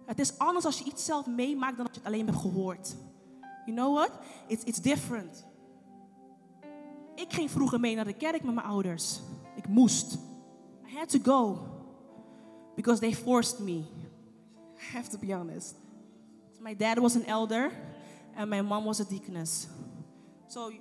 Het 0.06 0.18
is 0.18 0.38
anders 0.38 0.64
als 0.64 0.78
je 0.78 0.84
iets 0.84 1.04
zelf 1.04 1.26
meemaakt 1.26 1.76
dan 1.76 1.86
als 1.86 1.94
je 1.94 2.00
het 2.00 2.12
alleen 2.12 2.26
hebt 2.26 2.38
gehoord. 2.38 2.96
You 3.64 3.76
know 3.76 3.94
what? 3.94 4.10
It's, 4.46 4.64
it's 4.64 4.80
different. 4.80 5.46
Ik 7.14 7.32
ging 7.32 7.50
vroeger 7.50 7.80
mee 7.80 7.94
naar 7.94 8.04
de 8.04 8.12
kerk 8.12 8.42
met 8.42 8.54
mijn 8.54 8.66
ouders. 8.66 9.20
Ik 9.56 9.68
moest. 9.68 10.18
I 10.86 10.98
had 10.98 11.08
to 11.08 11.18
go. 11.22 11.58
Because 12.74 13.00
they 13.00 13.14
forced 13.14 13.58
me. 13.58 13.84
I 14.76 14.92
have 14.92 15.08
to 15.08 15.18
be 15.18 15.34
honest. 15.34 15.74
My 16.60 16.76
dad 16.76 16.98
was 16.98 17.14
an 17.14 17.24
elder 17.24 17.72
en 18.34 18.48
mijn 18.48 18.64
mom 18.64 18.84
was 18.84 19.00
a 19.00 19.04
deaconess. 19.08 19.66
So, 20.46 20.72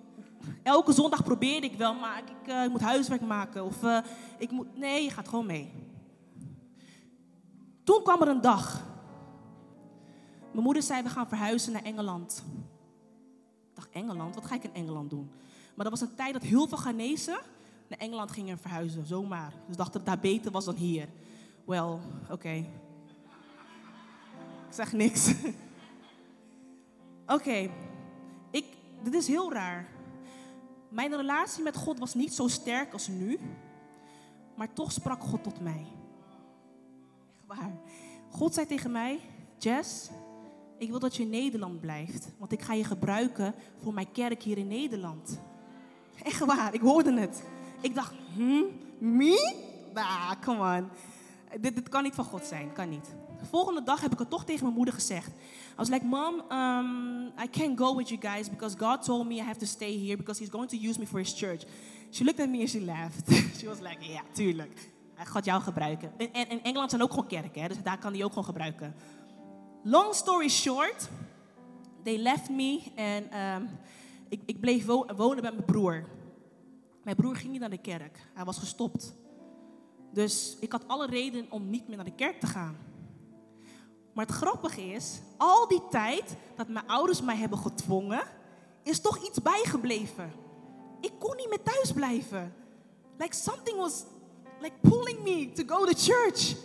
elke 0.64 0.94
zondag 0.94 1.24
probeerde 1.24 1.68
ik 1.68 1.78
wel, 1.78 1.94
maar 1.94 2.18
ik, 2.18 2.50
uh, 2.50 2.64
ik 2.64 2.70
moet 2.70 2.82
huiswerk 2.82 3.22
maken. 3.22 3.64
Of 3.64 3.84
uh, 3.84 4.00
ik 4.38 4.52
moet. 4.52 4.78
Nee, 4.78 5.04
je 5.04 5.10
gaat 5.10 5.28
gewoon 5.28 5.46
mee. 5.46 5.74
Toen 7.84 8.04
kwam 8.04 8.22
er 8.22 8.28
een 8.28 8.42
dag. 8.42 8.84
Mijn 10.52 10.64
moeder 10.64 10.84
zei: 10.84 11.04
We 11.04 11.10
gaan 11.10 11.28
verhuizen 11.28 11.72
naar 11.72 11.84
Engeland. 11.84 12.44
Ik 13.70 13.76
dacht: 13.76 13.90
Engeland? 13.90 14.36
Wat 14.36 14.46
ga 14.46 14.56
ik 14.56 14.64
in 14.64 14.74
Engeland 14.74 15.10
doen? 15.10 15.32
Maar 15.76 15.90
dat 15.90 16.00
was 16.00 16.10
een 16.10 16.16
tijd 16.16 16.34
dat 16.34 16.42
heel 16.42 16.68
veel 16.68 16.78
Ghanese 16.78 17.42
naar 17.88 18.00
Engeland 18.00 18.32
gingen 18.32 18.58
verhuizen, 18.58 19.06
zomaar. 19.06 19.54
Dus 19.68 19.76
dachten 19.76 19.94
dat 19.94 20.06
daar 20.06 20.20
beter 20.20 20.52
was 20.52 20.66
dan 20.66 20.76
hier. 20.76 21.08
Wel, 21.66 22.00
oké. 22.30 22.54
Ik 24.68 24.74
zeg 24.74 24.94
niks. 24.94 25.34
oké, 27.36 27.70
ik, 28.52 28.66
dit 29.04 29.14
is 29.14 29.28
heel 29.28 29.54
raar. 29.54 29.97
Mijn 30.98 31.16
relatie 31.16 31.64
met 31.64 31.76
God 31.76 32.00
was 32.00 32.14
niet 32.14 32.34
zo 32.34 32.48
sterk 32.48 32.94
als 32.94 33.08
nu, 33.08 33.40
maar 34.56 34.74
toch 34.74 34.92
sprak 34.92 35.22
God 35.24 35.44
tot 35.44 35.60
mij. 35.60 35.86
Echt 37.36 37.46
waar. 37.46 37.72
God 38.30 38.54
zei 38.54 38.66
tegen 38.66 38.92
mij, 38.92 39.20
Jess, 39.58 40.10
ik 40.78 40.90
wil 40.90 41.00
dat 41.00 41.16
je 41.16 41.24
in 41.24 41.30
Nederland 41.30 41.82
blijft, 41.82 42.30
want 42.38 42.52
ik 42.52 42.62
ga 42.62 42.74
je 42.74 42.84
gebruiken 42.84 43.54
voor 43.82 43.94
mijn 43.94 44.12
kerk 44.12 44.44
hier 44.44 44.58
in 44.58 44.68
Nederland. 44.68 45.40
Echt 46.24 46.46
waar, 46.46 46.74
ik 46.74 46.82
hoorde 46.82 47.20
het. 47.20 47.44
Ik 47.82 47.96
dacht, 47.96 48.14
hm, 48.36 48.64
me? 48.98 49.66
Nah, 49.94 50.32
come 50.42 50.78
on. 50.78 50.90
Dit, 51.62 51.76
dit 51.76 51.90
kan 51.90 52.04
niet 52.04 52.16
van 52.16 52.26
God 52.26 52.46
zijn, 52.46 52.74
kan 52.74 52.90
niet. 52.90 53.16
De 53.40 53.46
volgende 53.46 53.84
dag 53.84 54.02
heb 54.02 54.12
ik 54.12 54.20
het 54.20 54.30
toch 54.30 54.46
tegen 54.46 54.64
mijn 54.64 54.76
moeder 54.76 54.94
gezegd. 54.94 55.28
I 55.28 55.76
was 55.76 55.90
like, 55.90 56.06
Mom, 56.06 56.42
um, 56.52 57.26
I 57.28 57.50
can't 57.52 57.80
go 57.80 57.96
with 57.96 58.10
you 58.10 58.22
guys 58.22 58.50
because 58.50 58.78
God 58.78 59.04
told 59.04 59.28
me 59.28 59.36
I 59.36 59.42
have 59.42 59.60
to 59.60 59.66
stay 59.66 60.06
here 60.06 60.18
because 60.18 60.40
He's 60.40 60.52
going 60.52 60.70
to 60.70 60.78
use 60.88 61.00
me 61.00 61.06
for 61.06 61.20
His 61.20 61.38
church. 61.38 61.64
She 62.12 62.24
looked 62.24 62.40
at 62.40 62.50
me 62.50 62.60
and 62.60 62.70
she 62.70 62.82
laughed. 62.82 63.32
she 63.60 63.68
was 63.68 63.80
like, 63.80 63.98
ja, 64.00 64.22
tuurlijk. 64.32 64.92
Hij 65.14 65.26
gaat 65.26 65.46
jou 65.46 65.62
gebruiken. 65.62 66.12
En 66.18 66.50
in 66.50 66.64
Engeland 66.64 66.90
zijn 66.90 67.02
ook 67.02 67.10
gewoon 67.10 67.28
kerken, 67.28 67.62
hè, 67.62 67.68
dus 67.68 67.84
daar 67.84 67.98
kan 67.98 68.14
hij 68.14 68.24
ook 68.24 68.30
gewoon 68.30 68.46
gebruiken. 68.46 68.96
Long 69.84 70.14
story 70.14 70.50
short, 70.50 71.10
they 72.04 72.18
left 72.18 72.50
me 72.50 72.82
en 72.96 73.40
um, 73.42 73.70
ik, 74.30 74.42
ik 74.46 74.60
bleef 74.60 74.86
wonen 74.86 75.42
bij 75.42 75.52
mijn 75.52 75.66
broer. 75.66 76.06
Mijn 77.04 77.16
broer 77.16 77.36
ging 77.36 77.52
niet 77.52 77.60
naar 77.60 77.70
de 77.70 77.78
kerk. 77.78 78.20
Hij 78.34 78.46
was 78.46 78.58
gestopt. 78.58 79.16
Dus 80.18 80.58
ik 80.60 80.72
had 80.72 80.88
alle 80.88 81.06
reden 81.06 81.46
om 81.50 81.70
niet 81.70 81.88
meer 81.88 81.96
naar 81.96 82.06
de 82.06 82.16
kerk 82.16 82.40
te 82.40 82.48
gaan. 82.48 82.78
Maar 84.14 84.26
het 84.26 84.36
grappige 84.36 84.82
is, 84.82 85.20
al 85.38 85.68
die 85.68 85.82
tijd 85.90 86.36
dat 86.56 86.68
mijn 86.68 86.88
ouders 86.88 87.22
mij 87.22 87.36
hebben 87.36 87.58
gedwongen, 87.58 88.24
is 88.84 89.02
toch 89.02 89.28
iets 89.28 89.42
bijgebleven. 89.42 90.32
Ik 91.02 91.12
kon 91.20 91.36
niet 91.36 91.50
meer 91.50 91.64
thuis 91.64 91.92
blijven. 91.92 92.54
Like 93.18 93.36
something 93.36 93.78
was 93.78 94.04
like 94.60 94.76
pulling 94.82 95.24
me 95.24 95.52
to 95.52 95.76
go 95.76 95.86
to 95.86 95.94
church. 95.96 96.56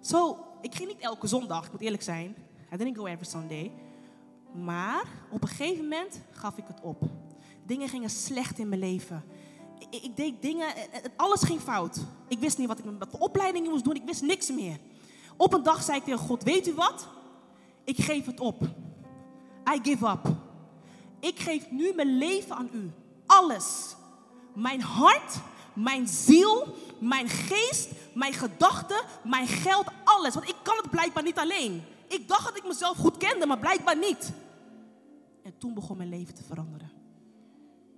So, 0.00 0.38
ik 0.60 0.74
ging 0.74 0.88
niet 0.88 1.00
elke 1.00 1.26
zondag, 1.26 1.64
ik 1.64 1.72
moet 1.72 1.80
eerlijk 1.80 2.02
zijn. 2.02 2.36
I 2.72 2.76
didn't 2.76 2.96
go 2.96 3.06
every 3.06 3.26
Sunday. 3.26 3.72
Maar 4.52 5.04
op 5.30 5.42
een 5.42 5.48
gegeven 5.48 5.82
moment 5.82 6.20
gaf 6.30 6.56
ik 6.56 6.64
het 6.66 6.80
op. 6.80 7.02
Dingen 7.66 7.88
gingen 7.88 8.10
slecht 8.10 8.58
in 8.58 8.68
mijn 8.68 8.80
leven. 8.80 9.24
Ik, 9.90 10.16
deed 10.16 10.42
dingen, 10.42 10.74
alles 11.16 11.42
ging 11.42 11.60
fout. 11.60 11.98
Ik 12.28 12.38
wist 12.38 12.58
niet 12.58 12.68
wat 12.68 12.78
ik 12.78 12.84
met 12.84 13.10
de 13.10 13.18
opleiding 13.18 13.68
moest 13.68 13.84
doen, 13.84 13.94
ik 13.94 14.04
wist 14.04 14.22
niks 14.22 14.50
meer. 14.50 14.78
Op 15.36 15.54
een 15.54 15.62
dag 15.62 15.82
zei 15.82 15.98
ik 15.98 16.04
tegen 16.04 16.18
God, 16.18 16.42
weet 16.42 16.68
u 16.68 16.74
wat? 16.74 17.06
Ik 17.84 17.96
geef 17.96 18.26
het 18.26 18.40
op. 18.40 18.62
I 19.74 19.80
give 19.82 20.06
up. 20.06 20.34
Ik 21.20 21.38
geef 21.38 21.70
nu 21.70 21.92
mijn 21.94 22.18
leven 22.18 22.56
aan 22.56 22.68
u. 22.72 22.90
Alles. 23.26 23.94
Mijn 24.54 24.80
hart, 24.80 25.36
mijn 25.72 26.08
ziel, 26.08 26.74
mijn 26.98 27.28
geest, 27.28 27.88
mijn 28.14 28.32
gedachten, 28.32 29.00
mijn 29.24 29.46
geld, 29.46 29.86
alles. 30.04 30.34
Want 30.34 30.48
ik 30.48 30.56
kan 30.62 30.76
het 30.76 30.90
blijkbaar 30.90 31.22
niet 31.22 31.38
alleen. 31.38 31.82
Ik 32.08 32.28
dacht 32.28 32.44
dat 32.44 32.56
ik 32.56 32.66
mezelf 32.66 32.96
goed 32.96 33.16
kende, 33.16 33.46
maar 33.46 33.58
blijkbaar 33.58 33.96
niet. 33.96 34.32
En 35.42 35.58
toen 35.58 35.74
begon 35.74 35.96
mijn 35.96 36.08
leven 36.08 36.34
te 36.34 36.42
veranderen. 36.42 36.99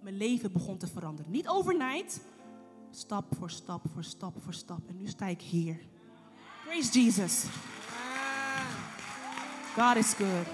Mijn 0.02 0.16
leven 0.16 0.52
begon 0.52 0.76
te 0.76 0.86
veranderen. 0.86 1.30
Niet 1.30 1.48
overnight, 1.48 2.20
stap 2.90 3.24
voor 3.38 3.50
stap 3.50 3.82
voor 3.92 4.04
stap 4.04 4.34
voor 4.42 4.54
stap. 4.54 4.88
En 4.88 4.98
nu 4.98 5.06
sta 5.06 5.26
ik 5.26 5.40
hier. 5.40 5.80
Praise 6.64 7.00
Jesus. 7.00 7.44
God 9.74 9.96
is 9.96 10.12
good. 10.14 10.46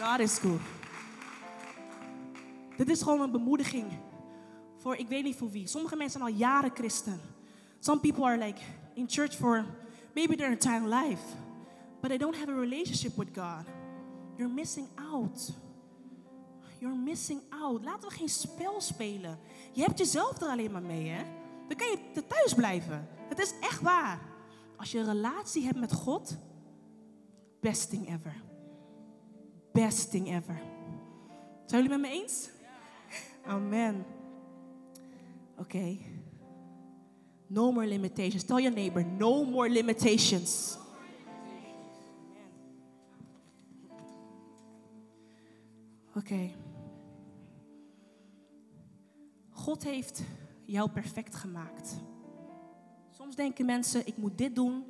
God 0.00 0.18
is 0.18 0.38
good. 0.38 0.60
Dit 2.76 2.88
is 2.88 3.02
gewoon 3.02 3.20
een 3.20 3.30
bemoediging 3.30 3.86
voor 4.76 4.96
ik 4.96 5.08
weet 5.08 5.24
niet 5.24 5.36
voor 5.36 5.50
wie. 5.50 5.66
Sommige 5.66 5.96
mensen 5.96 6.20
zijn 6.20 6.32
al 6.32 6.38
jaren 6.38 6.70
christen. 6.74 7.20
Some 7.78 8.00
people 8.00 8.24
are 8.24 8.38
like 8.38 8.60
in 8.94 9.08
church 9.08 9.34
for 9.34 9.64
maybe 10.14 10.36
their 10.36 10.50
entire 10.50 10.88
life, 10.88 11.22
but 12.00 12.08
they 12.08 12.18
don't 12.18 12.36
have 12.36 12.50
a 12.50 12.54
relationship 12.54 13.16
with 13.16 13.28
God. 13.34 13.64
You're 14.36 14.54
missing 14.54 14.86
out. 15.12 15.52
You're 16.84 16.98
missing 16.98 17.40
out. 17.48 17.84
Laten 17.84 18.08
we 18.08 18.14
geen 18.14 18.28
spel 18.28 18.80
spelen. 18.80 19.38
Je 19.72 19.82
hebt 19.82 19.98
jezelf 19.98 20.40
er 20.40 20.48
alleen 20.48 20.72
maar 20.72 20.82
mee, 20.82 21.08
hè? 21.08 21.24
Dan 21.68 21.76
kan 21.76 21.86
je 21.86 22.26
thuis 22.26 22.54
blijven. 22.54 23.08
Het 23.28 23.38
is 23.38 23.54
echt 23.60 23.80
waar. 23.80 24.20
Als 24.76 24.92
je 24.92 24.98
een 24.98 25.04
relatie 25.04 25.64
hebt 25.64 25.78
met 25.78 25.92
God, 25.92 26.36
best 27.60 27.90
thing 27.90 28.08
ever. 28.08 28.42
Best 29.72 30.10
thing 30.10 30.26
ever. 30.26 30.62
Zijn 31.66 31.82
jullie 31.82 31.98
met 31.98 32.00
me 32.00 32.08
eens? 32.08 32.50
Amen. 33.46 34.06
Oké. 35.58 35.96
No 37.46 37.72
more 37.72 37.86
limitations. 37.86 38.44
Tell 38.44 38.60
your 38.60 38.74
neighbor, 38.74 39.04
no 39.04 39.44
more 39.44 39.68
limitations. 39.68 40.78
Oké. 46.08 46.18
Okay. 46.18 46.54
God 49.64 49.84
heeft 49.84 50.22
jou 50.64 50.90
perfect 50.90 51.34
gemaakt. 51.34 51.96
Soms 53.10 53.36
denken 53.36 53.66
mensen, 53.66 54.06
ik 54.06 54.16
moet 54.16 54.38
dit 54.38 54.54
doen, 54.54 54.84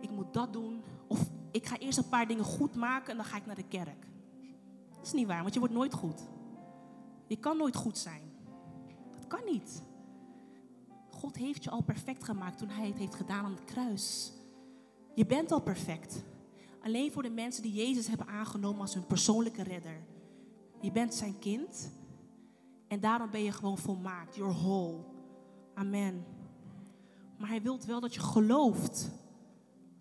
ik 0.00 0.10
moet 0.10 0.32
dat 0.32 0.52
doen. 0.52 0.82
Of 1.06 1.30
ik 1.50 1.66
ga 1.66 1.78
eerst 1.78 1.98
een 1.98 2.08
paar 2.08 2.26
dingen 2.26 2.44
goed 2.44 2.74
maken 2.74 3.10
en 3.10 3.16
dan 3.16 3.24
ga 3.24 3.36
ik 3.36 3.46
naar 3.46 3.54
de 3.54 3.68
kerk. 3.68 4.06
Dat 4.96 5.06
is 5.06 5.12
niet 5.12 5.26
waar, 5.26 5.42
want 5.42 5.52
je 5.52 5.58
wordt 5.58 5.74
nooit 5.74 5.94
goed. 5.94 6.20
Je 7.26 7.36
kan 7.36 7.56
nooit 7.56 7.76
goed 7.76 7.98
zijn. 7.98 8.22
Dat 9.10 9.26
kan 9.26 9.40
niet. 9.44 9.82
God 11.10 11.36
heeft 11.36 11.64
je 11.64 11.70
al 11.70 11.82
perfect 11.82 12.24
gemaakt 12.24 12.58
toen 12.58 12.68
Hij 12.68 12.86
het 12.86 12.98
heeft 12.98 13.14
gedaan 13.14 13.44
aan 13.44 13.54
het 13.54 13.64
kruis. 13.64 14.32
Je 15.14 15.26
bent 15.26 15.52
al 15.52 15.60
perfect. 15.60 16.24
Alleen 16.82 17.12
voor 17.12 17.22
de 17.22 17.30
mensen 17.30 17.62
die 17.62 17.72
Jezus 17.72 18.08
hebben 18.08 18.26
aangenomen 18.26 18.80
als 18.80 18.94
hun 18.94 19.06
persoonlijke 19.06 19.62
redder. 19.62 20.04
Je 20.80 20.92
bent 20.92 21.14
zijn 21.14 21.38
kind. 21.38 21.90
En 22.88 23.00
daarom 23.00 23.30
ben 23.30 23.42
je 23.42 23.52
gewoon 23.52 23.78
volmaakt. 23.78 24.36
You're 24.36 24.54
whole. 24.54 25.04
Amen. 25.74 26.24
Maar 27.38 27.48
hij 27.48 27.62
wil 27.62 27.78
wel 27.86 28.00
dat 28.00 28.14
je 28.14 28.20
gelooft. 28.20 29.10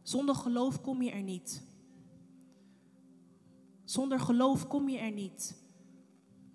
Zonder 0.02 0.36
geloof 0.36 0.82
kom 0.82 1.02
je 1.02 1.12
er 1.12 1.22
niet. 1.22 1.64
Zonder 3.84 4.20
geloof 4.20 4.68
kom 4.68 4.90
je 4.90 4.98
er 4.98 5.12
niet. 5.12 5.56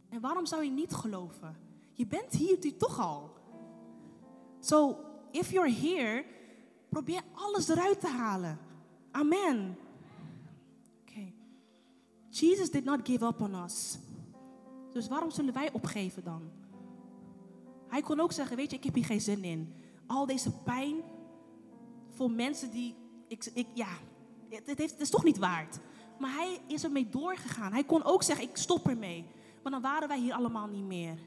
En 0.08 0.20
waarom 0.20 0.46
zou 0.46 0.64
je 0.64 0.70
niet 0.70 0.92
geloven? 0.92 1.56
Je 1.92 2.06
bent 2.06 2.32
hier 2.32 2.76
toch 2.76 2.98
al. 2.98 3.30
So, 4.60 4.96
if 5.30 5.50
you're 5.50 5.72
here, 5.72 6.24
probeer 6.88 7.22
alles 7.34 7.68
eruit 7.68 8.00
te 8.00 8.08
halen. 8.08 8.58
Amen. 9.10 9.78
Okay. 11.00 11.34
Jesus 12.28 12.70
did 12.70 12.84
not 12.84 13.00
give 13.02 13.24
up 13.24 13.40
on 13.40 13.54
us. 13.54 13.98
Dus 14.92 15.08
waarom 15.08 15.30
zullen 15.30 15.54
wij 15.54 15.72
opgeven 15.72 16.24
dan? 16.24 16.50
Hij 17.88 18.02
kon 18.02 18.20
ook 18.20 18.32
zeggen, 18.32 18.56
weet 18.56 18.70
je, 18.70 18.76
ik 18.76 18.84
heb 18.84 18.94
hier 18.94 19.04
geen 19.04 19.20
zin 19.20 19.44
in. 19.44 19.74
Al 20.06 20.26
deze 20.26 20.50
pijn 20.52 20.96
voor 22.10 22.30
mensen 22.30 22.70
die, 22.70 22.94
ik, 23.28 23.50
ik, 23.54 23.66
ja, 23.74 23.88
het, 24.48 24.78
heeft, 24.78 25.00
is 25.00 25.10
toch 25.10 25.24
niet 25.24 25.38
waard. 25.38 25.78
Maar 26.18 26.32
hij 26.32 26.58
is 26.66 26.84
ermee 26.84 27.08
doorgegaan. 27.08 27.72
Hij 27.72 27.84
kon 27.84 28.04
ook 28.04 28.22
zeggen, 28.22 28.48
ik 28.48 28.56
stop 28.56 28.88
ermee. 28.88 29.26
Maar 29.62 29.72
dan 29.72 29.80
waren 29.80 30.08
wij 30.08 30.18
hier 30.18 30.34
allemaal 30.34 30.66
niet 30.66 30.84
meer. 30.84 31.18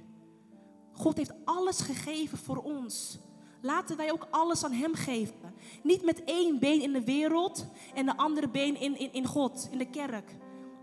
God 0.91 1.17
heeft 1.17 1.33
alles 1.45 1.81
gegeven 1.81 2.37
voor 2.37 2.57
ons. 2.57 3.19
Laten 3.61 3.97
wij 3.97 4.11
ook 4.11 4.27
alles 4.29 4.63
aan 4.63 4.71
Hem 4.71 4.93
geven. 4.93 5.53
Niet 5.83 6.03
met 6.03 6.23
één 6.23 6.59
been 6.59 6.81
in 6.81 6.93
de 6.93 7.03
wereld 7.03 7.65
en 7.93 8.05
de 8.05 8.17
andere 8.17 8.49
been 8.49 8.79
in, 8.79 8.99
in, 8.99 9.13
in 9.13 9.25
God, 9.25 9.67
in 9.71 9.77
de 9.77 9.89
kerk. 9.89 10.35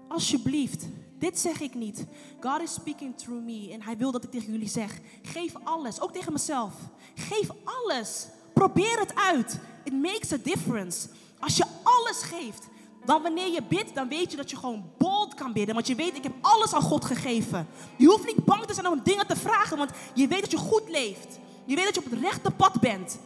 Alsjeblieft, 0.08 0.88
dit 1.20 1.38
zeg 1.38 1.60
ik 1.60 1.74
niet. 1.74 2.04
God 2.40 2.60
is 2.60 2.72
speaking 2.72 3.18
through 3.18 3.44
me 3.44 3.68
en 3.72 3.82
Hij 3.82 3.96
wil 3.96 4.10
dat 4.10 4.24
ik 4.24 4.30
tegen 4.30 4.52
jullie 4.52 4.68
zeg. 4.68 4.98
Geef 5.22 5.52
alles, 5.64 6.00
ook 6.00 6.12
tegen 6.12 6.32
mezelf. 6.32 6.72
Geef 7.14 7.48
alles. 7.64 8.26
Probeer 8.52 8.98
het 8.98 9.14
uit. 9.14 9.58
It 9.84 9.92
makes 9.92 10.32
a 10.32 10.36
difference. 10.42 11.08
Als 11.38 11.56
je 11.56 11.64
alles 11.82 12.22
geeft, 12.22 12.68
dan 13.04 13.22
wanneer 13.22 13.48
je 13.48 13.62
bidt, 13.62 13.94
dan 13.94 14.08
weet 14.08 14.30
je 14.30 14.36
dat 14.36 14.50
je 14.50 14.56
gewoon 14.56 14.90
bold 14.98 15.34
kan 15.34 15.52
bidden. 15.52 15.74
Want 15.74 15.86
je 15.86 15.94
weet, 15.94 16.16
ik 16.16 16.22
heb 16.22 16.32
alles 16.40 16.72
aan 16.72 16.82
God 16.82 17.04
gegeven. 17.04 17.66
Je 17.96 18.06
hoeft 18.06 18.26
niet 18.26 18.44
bang 18.44 18.64
te 18.64 18.74
zijn 18.74 18.88
om 18.88 19.00
dingen 19.02 19.26
te 19.26 19.36
vragen, 19.36 19.76
want 19.76 19.90
je 20.14 20.28
weet 20.28 20.40
dat 20.40 20.50
je 20.50 20.56
goed 20.56 20.88
leeft. 20.88 21.38
Je 21.64 21.74
weet 21.74 21.84
dat 21.84 21.94
je 21.94 22.00
op 22.04 22.10
het 22.10 22.20
rechte 22.20 22.50
pad 22.50 22.80
bent. 22.80 23.18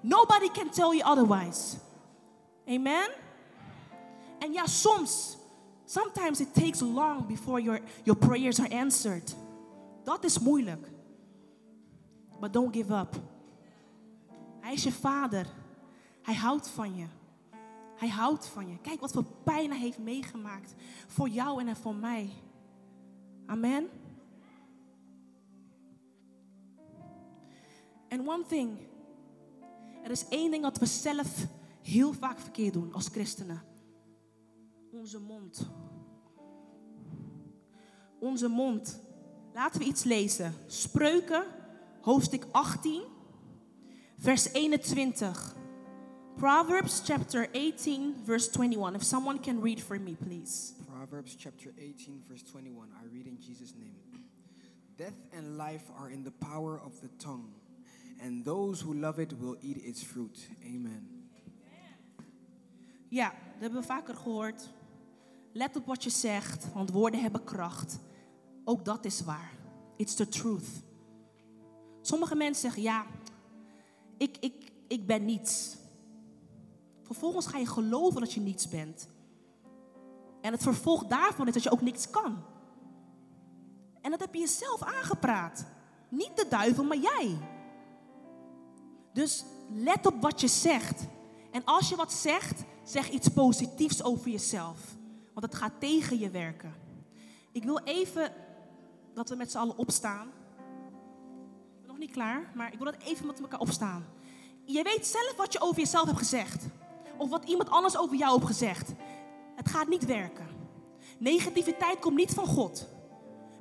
Nobody 0.00 0.50
can 0.50 0.70
tell 0.70 0.96
you 0.96 1.10
otherwise. 1.10 1.76
Amen? 2.68 3.10
En 4.38 4.52
ja, 4.52 4.66
soms, 4.66 5.36
sometimes 5.92 6.40
it 6.40 6.54
takes 6.54 6.80
long 6.80 7.26
before 7.28 7.60
your, 7.60 7.80
your 8.04 8.18
prayers 8.18 8.58
are 8.60 8.68
answered. 8.70 9.34
Dat 10.04 10.24
is 10.24 10.38
moeilijk. 10.38 10.88
But 12.40 12.52
don't 12.52 12.74
give 12.74 12.94
up. 12.94 13.14
Hij 14.60 14.72
is 14.72 14.82
je 14.82 14.92
vader. 14.92 15.46
Hij 16.22 16.34
houdt 16.34 16.68
van 16.68 16.96
je. 16.96 17.06
Hij 17.96 18.08
houdt 18.08 18.46
van 18.46 18.68
je. 18.68 18.78
Kijk 18.78 19.00
wat 19.00 19.12
voor 19.12 19.24
pijn 19.44 19.70
hij 19.70 19.80
heeft 19.80 19.98
meegemaakt. 19.98 20.74
Voor 21.06 21.28
jou 21.28 21.66
en 21.66 21.76
voor 21.76 21.94
mij. 21.94 22.30
Amen. 23.46 23.88
En 28.08 28.28
one 28.28 28.44
thing. 28.46 28.78
Er 30.04 30.10
is 30.10 30.28
één 30.28 30.50
ding 30.50 30.62
dat 30.62 30.78
we 30.78 30.86
zelf 30.86 31.46
heel 31.82 32.12
vaak 32.12 32.38
verkeerd 32.38 32.72
doen 32.72 32.92
als 32.92 33.08
christenen. 33.08 33.71
Onze 34.92 35.18
mond. 35.18 35.70
Onze 38.20 38.48
mond. 38.48 39.00
Laten 39.54 39.80
we 39.80 39.86
iets 39.86 40.04
lezen. 40.04 40.54
Spreuken, 40.66 41.44
hoofdstuk 42.00 42.46
18, 42.50 43.02
vers 44.18 44.42
21. 44.52 45.56
Proverbs 46.36 47.02
chapter 47.04 47.48
18, 47.52 48.14
verse 48.24 48.50
21. 48.50 48.94
If 48.94 49.02
someone 49.02 49.40
can 49.40 49.60
read 49.60 49.80
for 49.80 50.00
me, 50.00 50.12
please. 50.12 50.72
Proverbs 50.86 51.36
chapter 51.36 51.72
18, 51.76 52.24
verse 52.28 52.44
21. 52.44 52.88
I 52.88 53.08
read 53.12 53.26
in 53.26 53.38
Jesus' 53.40 53.74
name. 53.74 53.96
Death 54.96 55.16
and 55.30 55.56
life 55.56 55.90
are 55.96 56.12
in 56.12 56.22
the 56.22 56.32
power 56.38 56.80
of 56.84 57.00
the 57.00 57.08
tongue, 57.16 57.54
and 58.20 58.44
those 58.44 58.84
who 58.84 58.94
love 58.94 59.22
it 59.22 59.32
will 59.38 59.56
eat 59.60 59.76
its 59.84 60.02
fruit. 60.04 60.48
Amen. 60.64 61.20
Ja, 63.08 63.30
dat 63.30 63.60
hebben 63.60 63.80
we 63.80 63.86
vaker 63.86 64.14
gehoord. 64.14 64.68
Let 65.52 65.76
op 65.76 65.86
wat 65.86 66.02
je 66.02 66.10
zegt, 66.10 66.72
want 66.72 66.90
woorden 66.90 67.20
hebben 67.20 67.44
kracht. 67.44 67.98
Ook 68.64 68.84
dat 68.84 69.04
is 69.04 69.20
waar. 69.20 69.52
It's 69.96 70.14
the 70.14 70.28
truth. 70.28 70.66
Sommige 72.00 72.34
mensen 72.34 72.62
zeggen, 72.62 72.82
ja, 72.82 73.06
ik, 74.16 74.36
ik, 74.40 74.72
ik 74.88 75.06
ben 75.06 75.24
niets. 75.24 75.76
Vervolgens 77.02 77.46
ga 77.46 77.58
je 77.58 77.66
geloven 77.66 78.20
dat 78.20 78.32
je 78.32 78.40
niets 78.40 78.68
bent. 78.68 79.08
En 80.40 80.52
het 80.52 80.62
vervolg 80.62 81.04
daarvan 81.04 81.46
is 81.46 81.54
dat 81.54 81.62
je 81.62 81.70
ook 81.70 81.80
niks 81.80 82.10
kan. 82.10 82.42
En 84.00 84.10
dat 84.10 84.20
heb 84.20 84.34
je 84.34 84.40
jezelf 84.40 84.82
aangepraat. 84.82 85.64
Niet 86.08 86.36
de 86.36 86.46
duivel, 86.48 86.84
maar 86.84 86.96
jij. 86.96 87.38
Dus 89.12 89.44
let 89.70 90.06
op 90.06 90.20
wat 90.20 90.40
je 90.40 90.48
zegt. 90.48 91.06
En 91.50 91.64
als 91.64 91.88
je 91.88 91.96
wat 91.96 92.12
zegt, 92.12 92.62
zeg 92.84 93.10
iets 93.10 93.28
positiefs 93.28 94.02
over 94.02 94.30
jezelf. 94.30 94.78
Want 95.34 95.46
het 95.46 95.54
gaat 95.54 95.72
tegen 95.78 96.18
je 96.18 96.30
werken. 96.30 96.74
Ik 97.52 97.64
wil 97.64 97.78
even 97.84 98.32
dat 99.14 99.28
we 99.28 99.36
met 99.36 99.50
z'n 99.50 99.58
allen 99.58 99.76
opstaan. 99.76 100.26
Ik 100.26 101.80
ben 101.80 101.88
nog 101.88 101.98
niet 101.98 102.10
klaar, 102.10 102.52
maar 102.54 102.72
ik 102.72 102.78
wil 102.78 102.92
dat 102.92 103.02
even 103.02 103.26
met 103.26 103.40
elkaar 103.40 103.60
opstaan. 103.60 104.06
Je 104.64 104.82
weet 104.82 105.06
zelf 105.06 105.34
wat 105.36 105.52
je 105.52 105.60
over 105.60 105.80
jezelf 105.80 106.06
hebt 106.06 106.18
gezegd. 106.18 106.64
Of 107.16 107.30
wat 107.30 107.44
iemand 107.44 107.70
anders 107.70 107.96
over 107.98 108.16
jou 108.16 108.34
heeft 108.34 108.46
gezegd. 108.46 108.92
Het 109.56 109.68
gaat 109.68 109.88
niet 109.88 110.04
werken. 110.04 110.46
Negativiteit 111.18 111.98
komt 111.98 112.16
niet 112.16 112.34
van 112.34 112.46
God. 112.46 112.88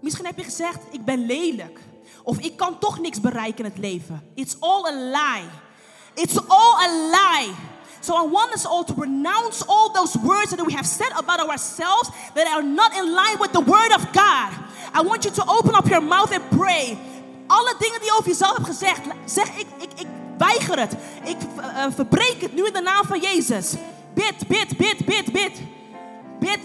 Misschien 0.01 0.25
heb 0.25 0.37
je 0.37 0.43
gezegd, 0.43 0.81
ik 0.91 1.05
ben 1.05 1.25
lelijk. 1.25 1.79
Of 2.23 2.39
ik 2.39 2.57
kan 2.57 2.79
toch 2.79 2.99
niks 2.99 3.19
bereiken 3.19 3.65
in 3.65 3.71
het 3.71 3.79
leven. 3.79 4.29
It's 4.33 4.55
all 4.59 4.85
a 4.85 4.93
lie. 4.93 5.49
It's 6.13 6.37
all 6.47 6.83
a 6.83 7.09
lie. 7.09 7.53
So 8.01 8.15
I 8.15 8.23
want 8.23 8.53
us 8.53 8.65
all 8.65 8.83
to 8.83 8.93
renounce 8.93 9.61
all 9.67 9.91
those 9.93 10.17
words 10.17 10.49
that 10.49 10.65
we 10.65 10.73
have 10.73 10.85
said 10.85 11.11
about 11.15 11.39
ourselves 11.39 12.09
that 12.33 12.47
are 12.47 12.63
not 12.63 12.95
in 12.95 13.13
line 13.13 13.37
with 13.39 13.51
the 13.51 13.61
word 13.61 13.91
of 13.93 14.11
God. 14.11 14.51
I 14.93 15.01
want 15.01 15.23
you 15.23 15.31
to 15.31 15.43
open 15.47 15.75
up 15.75 15.87
your 15.87 16.01
mouth 16.01 16.31
and 16.33 16.43
pray. 16.49 16.97
Alle 17.47 17.75
dingen 17.79 17.99
die 18.01 18.11
over 18.11 18.27
jezelf 18.27 18.53
hebt 18.53 18.67
gezegd, 18.67 19.01
zeg 19.25 19.47
ik, 19.47 19.67
ik, 19.77 19.89
ik 19.99 20.07
weiger 20.37 20.79
het. 20.79 20.95
Ik 21.23 21.37
uh, 21.57 21.85
verbreek 21.95 22.41
het 22.41 22.53
nu 22.53 22.65
in 22.65 22.73
de 22.73 22.81
naam 22.81 23.05
van 23.05 23.19
Jezus. 23.19 23.75
Bid, 24.13 24.47
bid, 24.47 24.77
bid, 24.77 25.05
bid, 25.05 25.31
bid. 25.31 25.61
Bid 26.39 26.59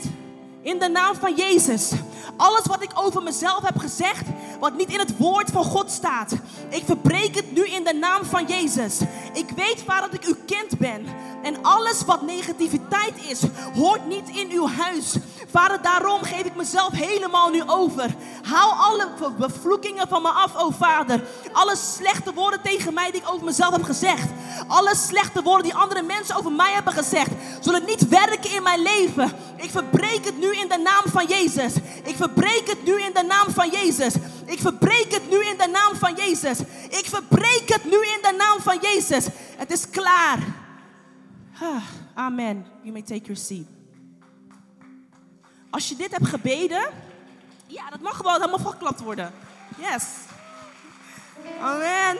in 0.67 0.79
de 0.79 0.89
naam 0.89 1.15
van 1.15 1.35
Jezus. 1.35 1.91
Alles 2.37 2.67
wat 2.67 2.83
ik 2.83 2.91
over 2.95 3.23
mezelf 3.23 3.63
heb 3.63 3.79
gezegd, 3.79 4.27
wat 4.61 4.77
niet 4.77 4.93
in 4.93 4.99
het 4.99 5.17
woord 5.17 5.51
van 5.51 5.65
God 5.65 5.91
staat. 5.91 6.33
Ik 6.69 6.83
verbreek 6.85 7.35
het 7.35 7.53
nu 7.53 7.67
in 7.67 7.85
de 7.85 7.95
naam 7.95 8.25
van 8.25 8.47
Jezus. 8.47 9.01
Ik 9.33 9.51
weet 9.57 9.85
waar 9.85 10.01
dat 10.01 10.15
ik 10.15 10.25
uw 10.25 10.37
kind 10.47 10.79
ben. 10.79 11.07
En 11.43 11.63
alles 11.63 12.05
wat 12.05 12.23
negativiteit 12.23 13.15
is, 13.29 13.43
hoort 13.75 14.07
niet 14.07 14.29
in 14.29 14.51
uw 14.51 14.69
huis. 14.69 15.17
Vader, 15.57 15.83
daarom 15.83 16.23
geef 16.23 16.45
ik 16.45 16.57
mezelf 16.57 16.93
helemaal 16.93 17.51
nu 17.51 17.63
over. 17.67 18.15
Haal 18.43 18.73
alle 18.73 19.09
bevloekingen 19.39 20.09
van 20.09 20.23
me 20.23 20.29
af, 20.29 20.55
oh 20.55 20.75
Vader. 20.79 21.21
Alle 21.53 21.77
slechte 21.77 22.33
woorden 22.35 22.63
tegen 22.63 22.95
mij 22.95 23.11
die 23.11 23.21
ik 23.21 23.33
over 23.33 23.45
mezelf 23.45 23.73
heb 23.73 23.83
gezegd. 23.83 24.29
Alle 24.67 24.95
slechte 24.95 25.43
woorden 25.43 25.63
die 25.63 25.75
andere 25.75 26.03
mensen 26.03 26.37
over 26.37 26.53
mij 26.53 26.73
hebben 26.73 26.93
gezegd, 26.93 27.31
zullen 27.61 27.85
niet 27.85 28.09
werken 28.09 28.55
in 28.55 28.63
mijn 28.63 28.83
leven. 28.83 29.33
Ik 29.57 29.71
verbreek 29.71 30.25
het 30.25 30.39
nu 30.39 30.53
in 30.53 30.69
de 30.69 30.79
naam 30.79 31.03
van 31.05 31.27
Jezus. 31.27 31.75
Ik 32.05 32.17
verbreek 32.17 32.67
het 32.67 32.85
nu 32.85 33.01
in 33.01 33.13
de 33.13 33.23
naam 33.23 33.51
van 33.51 33.71
Jezus. 33.71 34.15
Ik 34.45 34.61
verbreek 34.61 35.13
het 35.13 35.31
nu 35.31 35.45
in 35.45 35.57
de 35.57 35.69
naam 35.73 35.97
van 35.97 36.15
Jezus. 36.15 36.59
Ik 36.89 37.07
verbreek 37.07 37.69
het 37.69 37.85
nu 37.85 37.97
in 37.97 38.19
de 38.23 38.35
naam 38.39 38.61
van 38.61 38.79
Jezus. 38.81 39.27
Het 39.57 39.71
is 39.71 39.91
klaar. 39.91 40.39
Amen. 42.15 42.67
You 42.83 42.93
may 42.93 43.03
take 43.03 43.25
your 43.25 43.37
seat. 43.37 43.76
Als 45.77 45.89
je 45.89 45.97
dit 45.97 46.11
hebt 46.11 46.29
gebeden, 46.29 46.89
ja, 47.67 47.91
dat 47.91 48.01
mag 48.01 48.23
wel, 48.23 48.49
mag 48.49 48.71
geklapt 48.71 49.01
worden. 49.01 49.33
Yes. 49.79 50.05
Amen. 51.61 52.19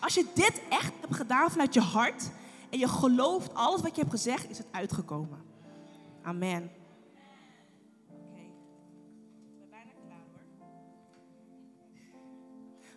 Als 0.00 0.14
je 0.14 0.26
dit 0.34 0.60
echt 0.68 0.92
hebt 1.00 1.14
gedaan 1.14 1.50
vanuit 1.50 1.74
je 1.74 1.80
hart 1.80 2.30
en 2.70 2.78
je 2.78 2.88
gelooft 2.88 3.54
alles 3.54 3.80
wat 3.80 3.94
je 3.94 4.00
hebt 4.00 4.12
gezegd, 4.12 4.50
is 4.50 4.58
het 4.58 4.66
uitgekomen. 4.70 5.44
Amen. 6.22 6.70
Oké, 8.08 8.20
okay. 8.28 8.44
ik 8.44 9.58
ben 9.58 9.70
bijna 9.70 9.90
klaar 10.06 10.24
hoor. 10.32 10.40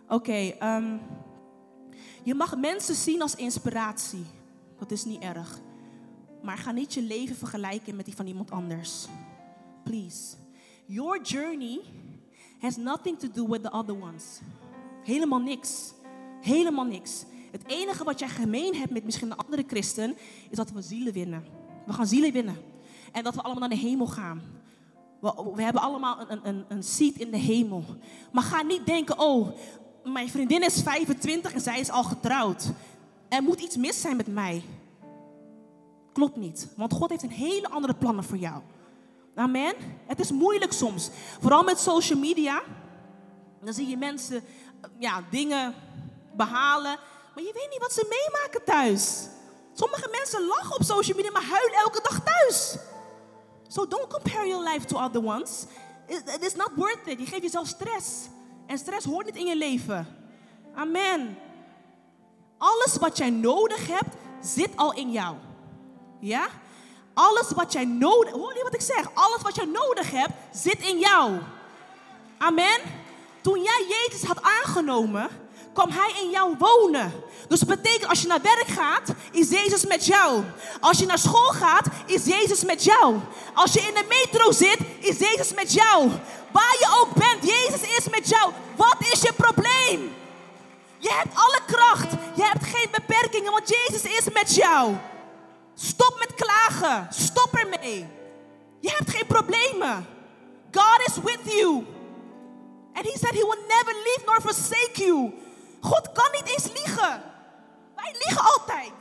Oké, 0.04 0.13
okay, 0.13 0.75
um, 0.78 1.02
je 2.23 2.36
mag 2.36 2.58
mensen 2.58 2.95
zien 2.95 3.21
als 3.21 3.36
inspiratie. 3.36 4.25
Dat 4.80 4.91
is 4.91 5.06
niet 5.06 5.21
erg. 5.21 5.60
Maar 6.41 6.58
ga 6.58 6.71
niet 6.71 6.93
je 6.93 7.02
leven 7.02 7.36
vergelijken 7.36 7.95
met 7.95 8.06
die 8.06 8.15
van 8.15 8.28
iemand 8.28 8.52
anders. 8.52 9.06
Please. 9.84 10.36
Your 10.86 11.21
journey 11.21 11.80
has 12.60 12.78
nothing 12.78 13.19
to 13.19 13.28
do 13.34 13.47
with 13.47 13.63
the 13.63 13.71
other 13.71 14.02
ones. 14.02 14.39
Helemaal 15.04 15.39
niks. 15.39 15.93
Helemaal 16.41 16.86
niks. 16.86 17.25
Het 17.52 17.63
enige 17.67 18.04
wat 18.04 18.19
jij 18.19 18.30
gemeen 18.30 18.75
hebt 18.75 18.91
met 18.91 19.04
misschien 19.04 19.32
een 19.32 19.38
andere 19.38 19.63
christen, 19.67 20.15
is 20.49 20.58
dat 20.58 20.71
we 20.71 20.82
zielen 20.82 21.13
winnen. 21.13 21.43
We 21.86 21.93
gaan 21.93 22.08
zielen 22.08 22.32
winnen. 22.32 22.58
En 23.12 23.23
dat 23.23 23.36
we 23.36 23.41
allemaal 23.41 23.67
naar 23.67 23.78
de 23.78 23.88
hemel 23.88 24.08
gaan. 24.08 24.41
We, 25.19 25.52
we 25.56 25.62
hebben 25.62 25.82
allemaal 25.82 26.32
een, 26.32 26.47
een, 26.47 26.65
een 26.67 26.84
seat 26.84 27.15
in 27.15 27.32
de 27.32 27.38
hemel. 27.38 27.84
Maar 28.32 28.43
ga 28.43 28.62
niet 28.62 28.86
denken, 28.86 29.19
oh, 29.19 29.47
mijn 30.04 30.30
vriendin 30.30 30.63
is 30.63 30.82
25 30.82 31.54
en 31.54 31.62
zij 31.62 31.80
is 31.80 31.89
al 31.89 32.04
getrouwd. 32.04 32.71
Er 33.30 33.43
moet 33.43 33.60
iets 33.60 33.78
mis 33.78 34.02
zijn 34.02 34.15
met 34.15 34.28
mij. 34.28 34.63
Klopt 36.19 36.36
niet. 36.36 36.67
Want 36.75 36.93
God 36.93 37.10
heeft 37.10 37.23
een 37.23 37.29
hele 37.29 37.69
andere 37.69 37.93
plannen 37.93 38.23
voor 38.23 38.38
jou. 38.38 38.62
Amen. 39.36 39.73
Het 40.05 40.19
is 40.19 40.32
moeilijk 40.32 40.73
soms. 40.73 41.10
Vooral 41.39 41.63
met 41.63 41.79
social 41.79 42.19
media. 42.19 42.62
Dan 43.63 43.73
zie 43.73 43.88
je 43.88 43.97
mensen 43.97 44.36
eh, 44.36 44.89
ja, 44.97 45.23
dingen 45.29 45.73
behalen. 46.36 46.97
Maar 47.36 47.43
je 47.43 47.51
weet 47.53 47.67
niet 47.69 47.79
wat 47.79 47.93
ze 47.93 48.05
meemaken 48.10 48.63
thuis. 48.63 49.27
Sommige 49.73 50.08
mensen 50.12 50.47
lachen 50.47 50.75
op 50.75 50.84
social 50.84 51.17
media, 51.17 51.32
maar 51.32 51.47
huilen 51.49 51.77
elke 51.77 52.01
dag 52.01 52.23
thuis. 52.23 52.77
So 53.67 53.88
don't 53.88 54.08
compare 54.08 54.47
your 54.47 54.69
life 54.69 54.86
to 54.86 54.97
other 54.97 55.23
ones. 55.23 55.65
It, 56.08 56.23
it 56.36 56.45
is 56.45 56.55
not 56.55 56.71
worth 56.75 57.08
it. 57.08 57.19
Je 57.19 57.25
geeft 57.25 57.41
jezelf 57.41 57.67
stress. 57.67 58.08
En 58.65 58.77
stress 58.77 59.05
hoort 59.05 59.25
niet 59.25 59.36
in 59.36 59.45
je 59.45 59.58
leven. 59.58 60.08
Amen. 60.75 61.38
Alles 62.58 62.97
wat 62.97 63.17
jij 63.17 63.29
nodig 63.29 63.88
hebt, 63.88 64.15
zit 64.41 64.69
al 64.75 64.93
in 64.93 65.12
jou. 65.12 65.36
Ja? 66.19 66.47
Alles 67.13 67.51
wat 67.55 67.73
jij 67.73 67.86
nodig... 67.86 68.34
Hoor 68.34 68.53
je 68.53 68.63
wat 68.63 68.73
ik 68.73 68.82
zeg? 68.82 69.10
Alles 69.13 69.41
wat 69.41 69.55
jij 69.55 69.65
nodig 69.65 70.12
hebt, 70.12 70.32
zit 70.51 70.79
in 70.79 70.99
jou. 70.99 71.32
Amen. 72.38 72.79
Toen 73.41 73.62
jij 73.62 73.86
Jezus 73.89 74.27
had 74.27 74.41
aangenomen, 74.41 75.29
kwam 75.73 75.89
Hij 75.89 76.13
in 76.21 76.29
jou 76.29 76.55
wonen. 76.58 77.13
Dus 77.47 77.60
dat 77.60 77.82
betekent 77.82 78.10
als 78.10 78.21
je 78.21 78.27
naar 78.27 78.41
werk 78.41 78.67
gaat, 78.67 79.13
is 79.32 79.49
Jezus 79.49 79.86
met 79.86 80.05
jou. 80.05 80.43
Als 80.79 80.99
je 80.99 81.05
naar 81.05 81.17
school 81.17 81.51
gaat, 81.51 81.86
is 82.05 82.25
Jezus 82.25 82.63
met 82.63 82.84
jou. 82.84 83.15
Als 83.53 83.73
je 83.73 83.79
in 83.79 83.93
de 83.93 84.05
metro 84.10 84.51
zit, 84.51 84.77
is 84.99 85.17
Jezus 85.17 85.53
met 85.53 85.73
jou. 85.73 86.10
Waar 86.51 86.75
je 86.79 86.97
ook 86.99 87.13
bent, 87.13 87.51
Jezus 87.51 87.97
is 87.97 88.10
met 88.10 88.29
jou. 88.29 88.51
Wat 88.75 88.95
is 88.99 89.21
je 89.21 89.34
probleem? 89.34 90.15
Je 90.97 91.12
hebt 91.13 91.36
alle 91.36 91.60
kracht. 91.65 92.12
Je 92.36 92.43
hebt 92.43 92.65
geen 92.65 92.88
beperkingen, 92.91 93.51
want 93.51 93.69
Jezus 93.69 94.01
is 94.03 94.34
met 94.34 94.55
jou. 94.55 94.95
Stop 95.81 96.15
met 96.19 96.33
klagen. 96.33 97.13
Stop 97.13 97.53
ermee. 97.53 98.07
Je 98.79 98.89
hebt 98.89 99.09
geen 99.09 99.25
problemen. 99.27 100.05
God 100.71 101.07
is 101.07 101.15
with 101.15 101.53
you. 101.53 101.85
And 102.93 103.05
he 103.05 103.17
said 103.17 103.33
he 103.33 103.43
will 103.43 103.63
never 103.67 103.93
leave 103.93 104.21
nor 104.25 104.41
forsake 104.41 105.05
you. 105.05 105.33
God 105.81 106.11
kan 106.11 106.31
niet 106.31 106.47
eens 106.47 106.71
liegen. 106.73 107.21
Wij 107.95 108.15
liegen 108.25 108.43
altijd. 108.43 108.91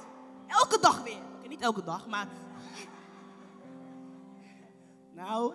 Elke 0.47 0.79
dag 0.81 1.03
weer. 1.03 1.23
Okay, 1.37 1.49
niet 1.49 1.61
elke 1.61 1.85
dag, 1.85 2.07
maar. 2.07 2.29
Nou. 5.15 5.55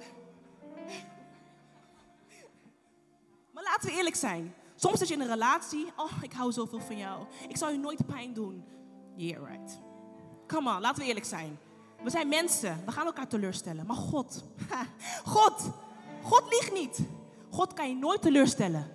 Maar 3.51 3.63
laten 3.63 3.89
we 3.89 3.95
eerlijk 3.95 4.15
zijn. 4.15 4.55
Soms 4.75 4.99
zit 4.99 5.07
je 5.07 5.13
in 5.13 5.21
een 5.21 5.27
relatie. 5.27 5.91
Oh, 5.95 6.12
ik 6.21 6.33
hou 6.33 6.51
zoveel 6.51 6.79
van 6.79 6.97
jou. 6.97 7.25
Ik 7.47 7.57
zal 7.57 7.69
je 7.69 7.77
nooit 7.77 8.05
pijn 8.05 8.33
doen. 8.33 8.65
Yeah, 9.15 9.49
right. 9.49 9.79
Come 10.47 10.75
on, 10.75 10.82
laten 10.82 11.01
we 11.01 11.08
eerlijk 11.08 11.25
zijn. 11.25 11.58
We 12.03 12.10
zijn 12.10 12.27
mensen. 12.27 12.82
We 12.86 12.91
gaan 12.91 13.06
elkaar 13.06 13.27
teleurstellen. 13.27 13.86
Maar 13.86 13.95
God. 13.95 14.43
God. 15.25 15.71
God 16.21 16.43
liegt 16.49 16.73
niet. 16.73 16.99
God 17.49 17.73
kan 17.73 17.89
je 17.89 17.95
nooit 17.95 18.21
teleurstellen. 18.21 18.88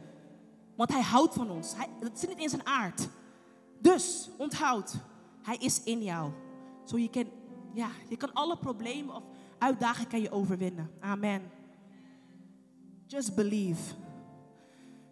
Want 0.76 0.92
hij 0.92 1.02
houdt 1.02 1.34
van 1.34 1.50
ons. 1.50 1.74
Hij, 1.76 1.88
dat 2.00 2.18
zit 2.18 2.28
niet 2.28 2.38
in 2.38 2.48
zijn 2.48 2.66
aard. 2.66 3.08
Dus, 3.78 4.30
onthoud. 4.36 4.94
Hij 5.42 5.56
is 5.56 5.82
in 5.82 6.02
jou. 6.02 6.30
Zo 6.84 6.98
je 6.98 7.10
kan, 7.10 7.26
ja, 7.74 7.88
je 8.08 8.16
kan 8.16 8.32
alle 8.32 8.56
problemen 8.56 9.14
of 9.14 9.22
uitdagingen 9.58 10.10
kan 10.10 10.20
je 10.20 10.30
overwinnen. 10.30 10.90
Amen. 11.00 11.50
Just 13.06 13.34
believe. 13.34 13.94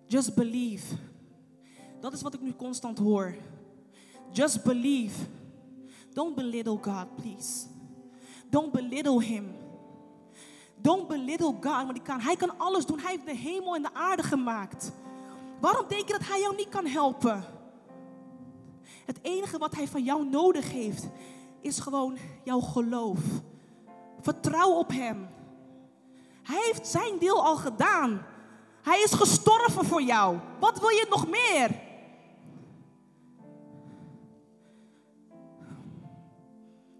Just 0.06 0.34
believe. 0.34 0.96
Dat 2.00 2.12
is 2.12 2.22
wat 2.22 2.34
ik 2.34 2.40
nu 2.40 2.52
constant 2.52 2.98
hoor. 2.98 3.34
Just 4.32 4.64
believe. 4.64 5.24
Don't 6.16 6.34
belittle 6.34 6.78
God, 6.80 7.16
please. 7.16 7.66
Don't 8.48 8.72
belittle 8.72 9.20
Him. 9.20 9.54
Don't 10.76 11.08
belittle 11.08 11.52
God, 11.60 11.86
want 11.86 12.02
kan, 12.02 12.20
hij 12.20 12.36
kan 12.36 12.58
alles 12.58 12.86
doen. 12.86 12.98
Hij 12.98 13.10
heeft 13.10 13.26
de 13.26 13.36
hemel 13.36 13.74
en 13.74 13.82
de 13.82 13.94
aarde 13.94 14.22
gemaakt. 14.22 14.92
Waarom 15.60 15.84
denk 15.88 16.06
je 16.06 16.12
dat 16.12 16.26
Hij 16.28 16.40
jou 16.40 16.56
niet 16.56 16.68
kan 16.68 16.86
helpen? 16.86 17.44
Het 19.04 19.18
enige 19.22 19.58
wat 19.58 19.74
Hij 19.74 19.88
van 19.88 20.04
jou 20.04 20.28
nodig 20.28 20.70
heeft, 20.70 21.08
is 21.60 21.78
gewoon 21.78 22.18
jouw 22.44 22.60
geloof. 22.60 23.20
Vertrouw 24.20 24.70
op 24.70 24.90
Hem. 24.90 25.28
Hij 26.42 26.62
heeft 26.64 26.86
zijn 26.86 27.18
deel 27.18 27.44
al 27.44 27.56
gedaan. 27.56 28.26
Hij 28.82 29.00
is 29.02 29.12
gestorven 29.12 29.84
voor 29.84 30.02
jou. 30.02 30.38
Wat 30.60 30.80
wil 30.80 30.88
je 30.88 31.06
nog 31.10 31.28
meer? 31.28 31.85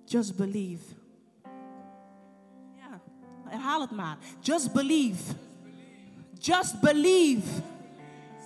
Just 0.07 0.37
believe. 0.37 0.83
Ja, 2.77 3.01
herhaal 3.45 3.81
het 3.81 3.91
maar. 3.91 4.19
Just 4.41 4.73
believe. 4.73 5.35
Just 6.39 6.81
believe. 6.81 7.47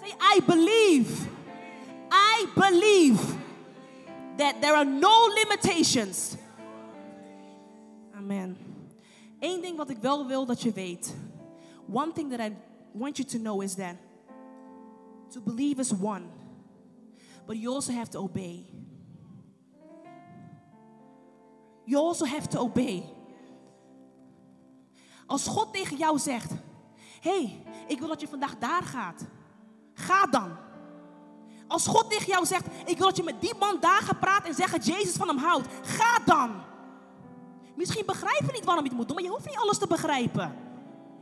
Say, 0.00 0.12
I 0.36 0.40
believe. 0.46 1.28
I 2.10 2.46
believe 2.54 3.20
that 4.36 4.60
there 4.60 4.74
are 4.74 4.84
no 4.84 5.26
limitations. 5.34 6.36
Amen. 8.16 8.56
Eén 9.38 9.60
ding 9.60 9.76
wat 9.76 9.90
ik 9.90 9.98
wel 9.98 10.26
wil 10.26 10.46
dat 10.46 10.62
je 10.62 10.72
weet. 10.72 11.14
One 11.92 12.12
thing 12.12 12.30
that 12.30 12.40
I 12.40 12.56
want 12.92 13.16
you 13.16 13.28
to 13.28 13.38
know 13.38 13.62
is 13.62 13.74
that 13.74 13.96
to 15.32 15.40
believe 15.40 15.80
is 15.80 15.92
one, 15.92 16.24
but 17.46 17.56
you 17.56 17.74
also 17.74 17.92
have 17.92 18.10
to 18.10 18.18
obey. 18.18 18.64
You 21.90 22.06
also 22.06 22.24
have 22.24 22.48
to 22.48 22.60
obey. 22.60 23.04
Als 25.26 25.46
God 25.46 25.72
tegen 25.72 25.96
jou 25.96 26.18
zegt: 26.18 26.52
hey, 27.20 27.62
ik 27.86 27.98
wil 27.98 28.08
dat 28.08 28.20
je 28.20 28.28
vandaag 28.28 28.58
daar 28.58 28.82
gaat. 28.82 29.24
Ga 29.94 30.26
dan. 30.26 30.56
Als 31.68 31.86
God 31.86 32.10
tegen 32.10 32.26
jou 32.26 32.46
zegt: 32.46 32.66
Ik 32.84 32.98
wil 32.98 33.06
dat 33.06 33.16
je 33.16 33.22
met 33.22 33.40
die 33.40 33.54
man 33.58 33.80
daar 33.80 34.02
gaat 34.02 34.20
praten 34.20 34.48
en 34.48 34.54
zeggen 34.54 34.80
Jezus 34.80 35.14
van 35.14 35.28
hem 35.28 35.38
houdt. 35.38 35.68
Ga 35.82 36.18
dan. 36.24 36.50
Misschien 37.74 38.06
begrijp 38.06 38.40
je 38.46 38.52
niet 38.52 38.64
waarom 38.64 38.84
je 38.84 38.88
het 38.88 38.98
moet 38.98 39.06
doen, 39.06 39.16
maar 39.16 39.24
je 39.24 39.30
hoeft 39.30 39.46
niet 39.46 39.58
alles 39.58 39.78
te 39.78 39.86
begrijpen. 39.86 40.56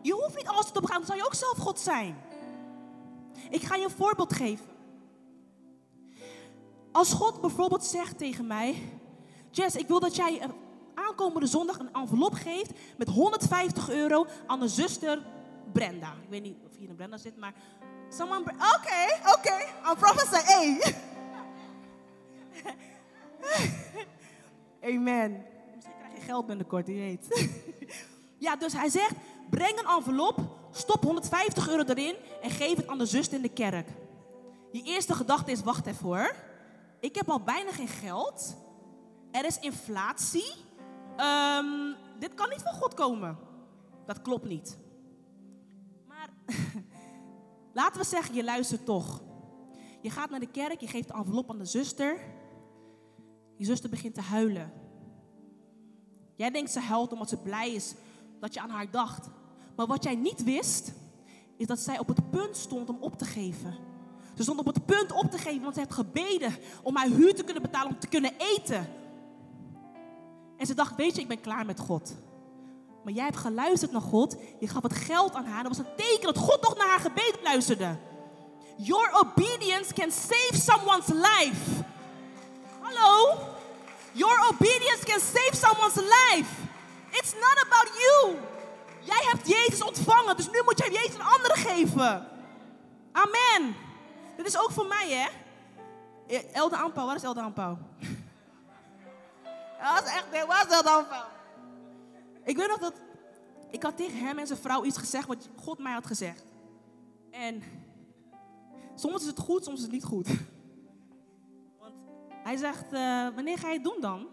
Je 0.02 0.12
hoeft 0.12 0.37
niet 0.37 0.48
alles 0.48 0.66
te 0.70 0.81
begrijpen, 0.81 1.07
dan 1.07 1.16
zou 1.16 1.18
je 1.18 1.24
ook 1.24 1.35
zelf 1.35 1.59
God 1.59 1.81
zijn. 1.81 2.16
Ik 3.50 3.62
ga 3.62 3.74
je 3.74 3.85
een 3.85 3.90
voorbeeld 3.90 4.33
geven. 4.33 4.66
Als 6.92 7.12
God 7.12 7.40
bijvoorbeeld 7.40 7.85
zegt 7.85 8.18
tegen 8.18 8.46
mij: 8.46 8.97
Jess, 9.59 9.77
ik 9.77 9.88
wil 9.88 10.01
dat 10.01 10.16
jij 10.16 10.40
aankomende 10.94 11.47
zondag 11.47 11.79
een 11.79 11.92
envelop 11.92 12.33
geeft 12.33 12.71
met 12.97 13.09
150 13.09 13.90
euro 13.90 14.27
aan 14.47 14.61
de 14.61 14.68
zuster 14.68 15.23
Brenda. 15.73 16.12
Ik 16.23 16.29
weet 16.29 16.42
niet 16.42 16.57
of 16.66 16.77
hier 16.77 16.88
een 16.88 16.97
Brenda 16.97 17.16
zit, 17.16 17.37
maar 17.37 17.55
someone. 18.09 18.40
Oké, 18.40 18.55
oké, 19.18 19.37
okay. 19.37 19.66
I'm 19.90 19.97
professor 19.97 20.51
A. 20.51 20.79
Amen. 24.83 25.44
Misschien 25.75 25.97
krijg 25.99 26.14
je 26.14 26.21
geld 26.21 26.47
binnenkort, 26.47 26.87
je 26.87 26.92
weet. 26.92 27.51
ja, 28.47 28.57
dus 28.57 28.73
hij 28.73 28.88
zegt: 28.88 29.14
breng 29.51 29.79
een 29.79 29.97
envelop, 29.97 30.38
stop 30.71 31.03
150 31.03 31.68
euro 31.68 31.85
erin 31.87 32.14
en 32.42 32.51
geef 32.51 32.77
het 32.77 32.88
aan 32.88 32.99
de 32.99 33.07
zuster 33.07 33.37
in 33.37 33.42
de 33.42 33.49
kerk. 33.49 33.88
Je 34.73 34.83
eerste 34.83 35.14
gedachte 35.14 35.51
is: 35.51 35.62
wacht 35.62 35.87
even 35.87 36.05
hoor. 36.05 36.35
Ik 37.01 37.14
heb 37.14 37.31
al 37.31 37.40
bijna 37.40 37.73
geen 37.73 37.88
geld. 37.88 38.57
Er 39.30 39.44
is 39.44 39.58
inflatie. 39.58 40.54
Um, 41.16 41.94
dit 42.18 42.34
kan 42.34 42.48
niet 42.48 42.62
van 42.62 42.72
God 42.72 42.94
komen. 42.94 43.38
Dat 44.06 44.22
klopt 44.22 44.48
niet. 44.48 44.78
Maar 46.06 46.28
laten 47.72 48.00
we 48.00 48.06
zeggen, 48.06 48.34
je 48.34 48.44
luistert 48.44 48.84
toch. 48.84 49.22
Je 50.00 50.10
gaat 50.10 50.30
naar 50.30 50.40
de 50.40 50.50
kerk, 50.50 50.80
je 50.80 50.86
geeft 50.86 51.08
de 51.08 51.14
envelop 51.14 51.50
aan 51.50 51.58
de 51.58 51.64
zuster. 51.64 52.18
Die 53.56 53.66
zuster 53.66 53.90
begint 53.90 54.14
te 54.14 54.20
huilen. 54.20 54.72
Jij 56.36 56.50
denkt 56.50 56.70
ze 56.70 56.80
huilt 56.80 57.12
omdat 57.12 57.28
ze 57.28 57.36
blij 57.36 57.72
is 57.72 57.94
dat 58.40 58.54
je 58.54 58.60
aan 58.60 58.70
haar 58.70 58.90
dacht. 58.90 59.28
Maar 59.76 59.86
wat 59.86 60.04
jij 60.04 60.14
niet 60.14 60.44
wist, 60.44 60.92
is 61.56 61.66
dat 61.66 61.78
zij 61.78 61.98
op 61.98 62.08
het 62.08 62.30
punt 62.30 62.56
stond 62.56 62.88
om 62.88 62.96
op 63.00 63.18
te 63.18 63.24
geven. 63.24 63.76
Ze 64.34 64.42
stond 64.42 64.58
op 64.58 64.66
het 64.66 64.86
punt 64.86 65.12
op 65.12 65.30
te 65.30 65.38
geven, 65.38 65.62
want 65.62 65.74
ze 65.74 65.80
heeft 65.80 65.92
gebeden 65.92 66.54
om 66.82 66.96
haar 66.96 67.08
huur 67.08 67.34
te 67.34 67.44
kunnen 67.44 67.62
betalen, 67.62 67.92
om 67.92 67.98
te 67.98 68.08
kunnen 68.08 68.32
eten. 68.38 68.86
En 70.59 70.66
ze 70.66 70.75
dacht, 70.75 70.97
weet 70.97 71.14
je, 71.14 71.21
ik 71.21 71.29
ben 71.29 71.40
klaar 71.40 71.66
met 71.66 71.81
God. 71.81 72.14
Maar 73.05 73.12
jij 73.12 73.25
hebt 73.25 73.37
geluisterd 73.37 73.92
naar 73.92 74.01
God. 74.01 74.37
Je 74.61 74.68
gaf 74.68 74.83
het 74.83 74.97
geld 74.97 75.35
aan 75.35 75.44
haar. 75.44 75.62
Dat 75.62 75.77
was 75.77 75.87
een 75.87 75.94
teken 75.97 76.35
dat 76.35 76.38
God 76.38 76.62
toch 76.62 76.77
naar 76.77 76.88
haar 76.88 77.01
gebed 77.01 77.38
luisterde. 77.42 77.97
Your 78.77 79.11
obedience 79.12 79.92
can 79.92 80.11
save 80.11 80.55
someone's 80.57 81.09
life. 81.09 81.85
Hallo? 82.81 83.38
Your 84.12 84.49
obedience 84.53 85.05
can 85.05 85.21
save 85.21 85.57
someone's 85.57 85.94
life. 85.94 86.51
It's 87.11 87.33
not 87.33 87.64
about 87.66 87.90
you. 87.99 88.37
Jij 89.01 89.23
hebt 89.31 89.49
Jezus 89.49 89.83
ontvangen, 89.83 90.37
dus 90.37 90.51
nu 90.51 90.62
moet 90.64 90.79
jij 90.79 90.90
Jezus 90.90 91.14
een 91.14 91.23
andere 91.23 91.57
geven. 91.57 92.29
Amen. 93.12 93.77
Dit 94.37 94.47
is 94.47 94.59
ook 94.59 94.71
voor 94.71 94.87
mij, 94.87 95.11
hè? 95.11 95.29
Elde 96.53 96.77
aanpauw, 96.77 97.07
waar 97.07 97.16
is 97.16 97.23
Elde 97.23 97.40
aanpauw? 97.40 97.79
Dat 99.78 100.00
was 100.00 100.12
echt, 100.12 100.26
dat 100.32 100.46
was 100.46 100.68
dat 100.68 100.86
aanval. 100.86 101.26
Ik 102.44 102.56
weet 102.56 102.68
nog 102.68 102.78
dat 102.78 102.94
ik 103.70 103.82
had 103.82 103.96
tegen 103.96 104.18
hem 104.18 104.38
en 104.38 104.46
zijn 104.46 104.58
vrouw 104.58 104.84
iets 104.84 104.98
gezegd 104.98 105.26
wat 105.26 105.48
God 105.56 105.78
mij 105.78 105.92
had 105.92 106.06
gezegd. 106.06 106.44
En 107.30 107.62
soms 108.94 109.20
is 109.20 109.26
het 109.26 109.38
goed, 109.38 109.64
soms 109.64 109.76
is 109.76 109.82
het 109.82 109.92
niet 109.92 110.04
goed. 110.04 110.28
Want 111.78 111.94
hij 112.42 112.56
zegt, 112.56 112.92
eh, 112.92 113.28
wanneer 113.34 113.58
ga 113.58 113.68
je 113.68 113.74
het 113.74 113.84
doen 113.84 114.00
dan? 114.00 114.26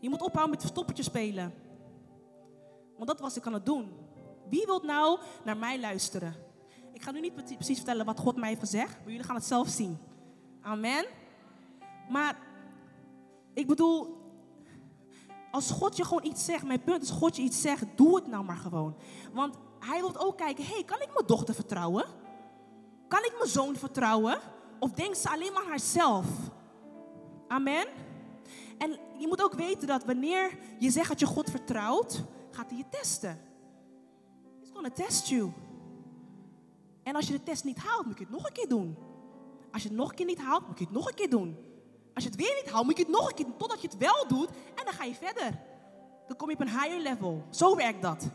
Je 0.00 0.08
moet 0.08 0.22
ophouden 0.22 0.50
met 0.50 0.60
verstoppertje 0.60 1.02
spelen. 1.02 1.54
Want 2.96 3.08
dat 3.08 3.20
was 3.20 3.36
ik 3.36 3.46
aan 3.46 3.52
het 3.52 3.66
doen. 3.66 3.92
Wie 4.48 4.66
wilt 4.66 4.82
nou 4.82 5.18
naar 5.44 5.56
mij 5.56 5.80
luisteren? 5.80 6.34
Ik 6.92 7.02
ga 7.02 7.10
nu 7.10 7.20
niet 7.20 7.34
precies 7.34 7.76
vertellen 7.76 8.06
wat 8.06 8.18
God 8.18 8.36
mij 8.36 8.48
heeft 8.48 8.60
gezegd, 8.60 8.98
maar 9.00 9.10
jullie 9.10 9.26
gaan 9.26 9.34
het 9.34 9.44
zelf 9.44 9.68
zien. 9.68 9.98
Amen. 10.60 11.04
Maar 12.08 12.38
ik 13.54 13.66
bedoel, 13.66 14.23
als 15.54 15.70
God 15.70 15.96
je 15.96 16.04
gewoon 16.04 16.24
iets 16.24 16.44
zegt, 16.44 16.64
mijn 16.64 16.82
punt 16.82 17.02
is, 17.02 17.10
God 17.10 17.36
je 17.36 17.42
iets 17.42 17.60
zegt, 17.60 17.84
doe 17.94 18.16
het 18.16 18.26
nou 18.26 18.44
maar 18.44 18.56
gewoon. 18.56 18.96
Want 19.32 19.56
hij 19.78 20.00
wil 20.00 20.16
ook 20.16 20.36
kijken, 20.36 20.64
hey, 20.64 20.84
kan 20.84 21.00
ik 21.00 21.12
mijn 21.14 21.26
dochter 21.26 21.54
vertrouwen? 21.54 22.04
Kan 23.08 23.24
ik 23.24 23.34
mijn 23.38 23.50
zoon 23.50 23.76
vertrouwen? 23.76 24.38
Of 24.78 24.90
denkt 24.90 25.18
ze 25.18 25.30
alleen 25.30 25.52
maar 25.52 25.62
aan 25.62 25.68
haarzelf? 25.68 26.26
Amen. 27.48 27.86
En 28.78 28.98
je 29.18 29.26
moet 29.26 29.42
ook 29.42 29.54
weten 29.54 29.86
dat 29.86 30.04
wanneer 30.04 30.58
je 30.78 30.90
zegt 30.90 31.08
dat 31.08 31.20
je 31.20 31.26
God 31.26 31.50
vertrouwt, 31.50 32.22
gaat 32.50 32.68
hij 32.68 32.78
je 32.78 32.88
testen. 32.90 33.40
He's 34.60 34.70
gonna 34.72 34.90
test 34.90 35.28
you. 35.28 35.52
En 37.02 37.14
als 37.14 37.26
je 37.26 37.32
de 37.32 37.42
test 37.42 37.64
niet 37.64 37.78
haalt, 37.78 38.06
moet 38.06 38.18
je 38.18 38.24
het 38.24 38.32
nog 38.32 38.46
een 38.46 38.52
keer 38.52 38.68
doen. 38.68 38.96
Als 39.72 39.82
je 39.82 39.88
het 39.88 39.96
nog 39.96 40.08
een 40.08 40.16
keer 40.16 40.26
niet 40.26 40.40
haalt, 40.40 40.66
moet 40.66 40.78
je 40.78 40.84
het 40.84 40.94
nog 40.94 41.08
een 41.08 41.14
keer 41.14 41.30
doen. 41.30 41.56
Als 42.14 42.24
je 42.24 42.30
het 42.30 42.38
weer 42.38 42.60
niet 42.62 42.72
haalt, 42.72 42.84
moet 42.84 42.96
je 42.96 43.02
het 43.02 43.12
nog 43.12 43.28
een 43.28 43.34
keer 43.34 43.44
doen 43.44 43.56
totdat 43.56 43.80
je 43.80 43.88
het 43.88 43.96
wel 43.96 44.26
doet. 44.28 44.48
En 44.48 44.84
dan 44.84 44.94
ga 44.94 45.04
je 45.04 45.14
verder. 45.14 45.60
Dan 46.26 46.36
kom 46.36 46.48
je 46.48 46.54
op 46.54 46.60
een 46.60 46.80
higher 46.80 47.00
level. 47.00 47.44
Zo 47.50 47.76
werkt 47.76 48.02
dat. 48.02 48.30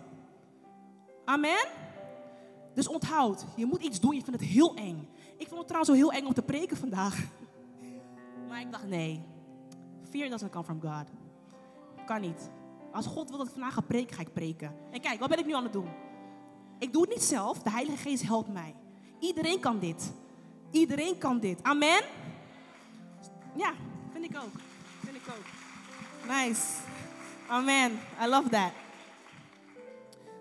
Amen. 1.25 1.67
Dus 2.73 2.87
onthoud, 2.87 3.45
je 3.55 3.65
moet 3.65 3.81
iets 3.81 3.99
doen. 3.99 4.15
Je 4.15 4.23
vindt 4.23 4.39
het 4.39 4.49
heel 4.49 4.75
eng. 4.75 5.09
Ik 5.37 5.47
vond 5.47 5.59
het 5.59 5.67
trouwens 5.67 5.89
zo 5.89 5.95
heel 5.97 6.11
eng 6.11 6.25
om 6.25 6.33
te 6.33 6.41
preken 6.41 6.77
vandaag. 6.77 7.17
Maar 8.47 8.61
ik 8.61 8.71
dacht, 8.71 8.87
nee. 8.87 9.21
Fear 10.09 10.29
doesn't 10.29 10.51
come 10.51 10.63
from 10.63 10.81
God. 10.81 11.07
Kan 12.05 12.21
niet. 12.21 12.49
Als 12.91 13.05
God 13.05 13.29
wil 13.29 13.37
dat 13.37 13.47
ik 13.47 13.53
vandaag 13.53 13.73
ga 13.73 13.81
preken, 13.81 14.15
ga 14.15 14.21
ik 14.21 14.33
preken. 14.33 14.75
En 14.91 15.01
kijk, 15.01 15.19
wat 15.19 15.29
ben 15.29 15.39
ik 15.39 15.45
nu 15.45 15.53
aan 15.53 15.63
het 15.63 15.73
doen? 15.73 15.89
Ik 16.79 16.93
doe 16.93 17.01
het 17.01 17.11
niet 17.11 17.23
zelf. 17.23 17.61
De 17.61 17.69
Heilige 17.69 17.97
Geest 17.97 18.23
helpt 18.23 18.53
mij. 18.53 18.75
Iedereen 19.19 19.59
kan 19.59 19.79
dit. 19.79 20.13
Iedereen 20.71 21.17
kan 21.17 21.39
dit. 21.39 21.63
Amen. 21.63 22.01
Ja, 23.55 23.73
vind 24.11 24.25
ik 24.25 24.37
ook. 24.37 24.59
Vind 24.99 25.15
ik 25.15 25.23
ook. 25.27 25.45
Nice. 26.27 26.81
Amen. 27.47 27.91
I 28.21 28.27
love 28.27 28.49
that. 28.49 28.71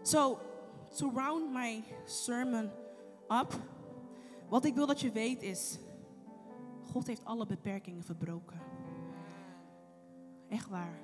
So, 0.03 0.39
to 0.97 1.11
round 1.15 1.53
my 1.53 1.85
sermon 2.05 2.71
up, 3.29 3.61
wat 4.49 4.65
ik 4.65 4.75
wil 4.75 4.87
dat 4.87 5.01
je 5.01 5.13
weet 5.13 5.43
is, 5.43 5.79
God 6.93 7.07
heeft 7.07 7.25
alle 7.25 7.47
beperkingen 7.47 8.05
verbroken. 8.05 8.61
Echt 10.49 10.69
waar. 10.69 11.01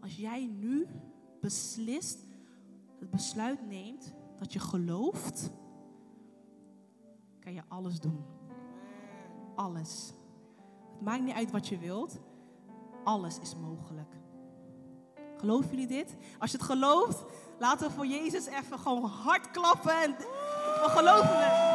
Als 0.00 0.16
jij 0.16 0.46
nu 0.46 0.86
beslist, 1.40 2.26
het 2.98 3.10
besluit 3.10 3.66
neemt 3.66 4.14
dat 4.38 4.52
je 4.52 4.58
gelooft, 4.58 5.50
kan 7.40 7.52
je 7.52 7.62
alles 7.68 8.00
doen. 8.00 8.24
Alles. 9.54 10.12
Maakt 11.04 11.22
niet 11.22 11.34
uit 11.34 11.50
wat 11.50 11.68
je 11.68 11.78
wilt. 11.78 12.20
Alles 13.04 13.38
is 13.38 13.56
mogelijk. 13.56 14.12
Geloven 15.36 15.70
jullie 15.70 15.86
dit? 15.86 16.16
Als 16.38 16.50
je 16.50 16.56
het 16.56 16.66
gelooft, 16.66 17.24
laten 17.58 17.88
we 17.88 17.94
voor 17.94 18.06
Jezus 18.06 18.46
even 18.46 18.78
gewoon 18.78 19.04
hard 19.04 19.50
klappen. 19.50 20.02
En 20.02 20.16
we 20.82 20.86
geloven 20.88 21.44
het. 21.44 21.73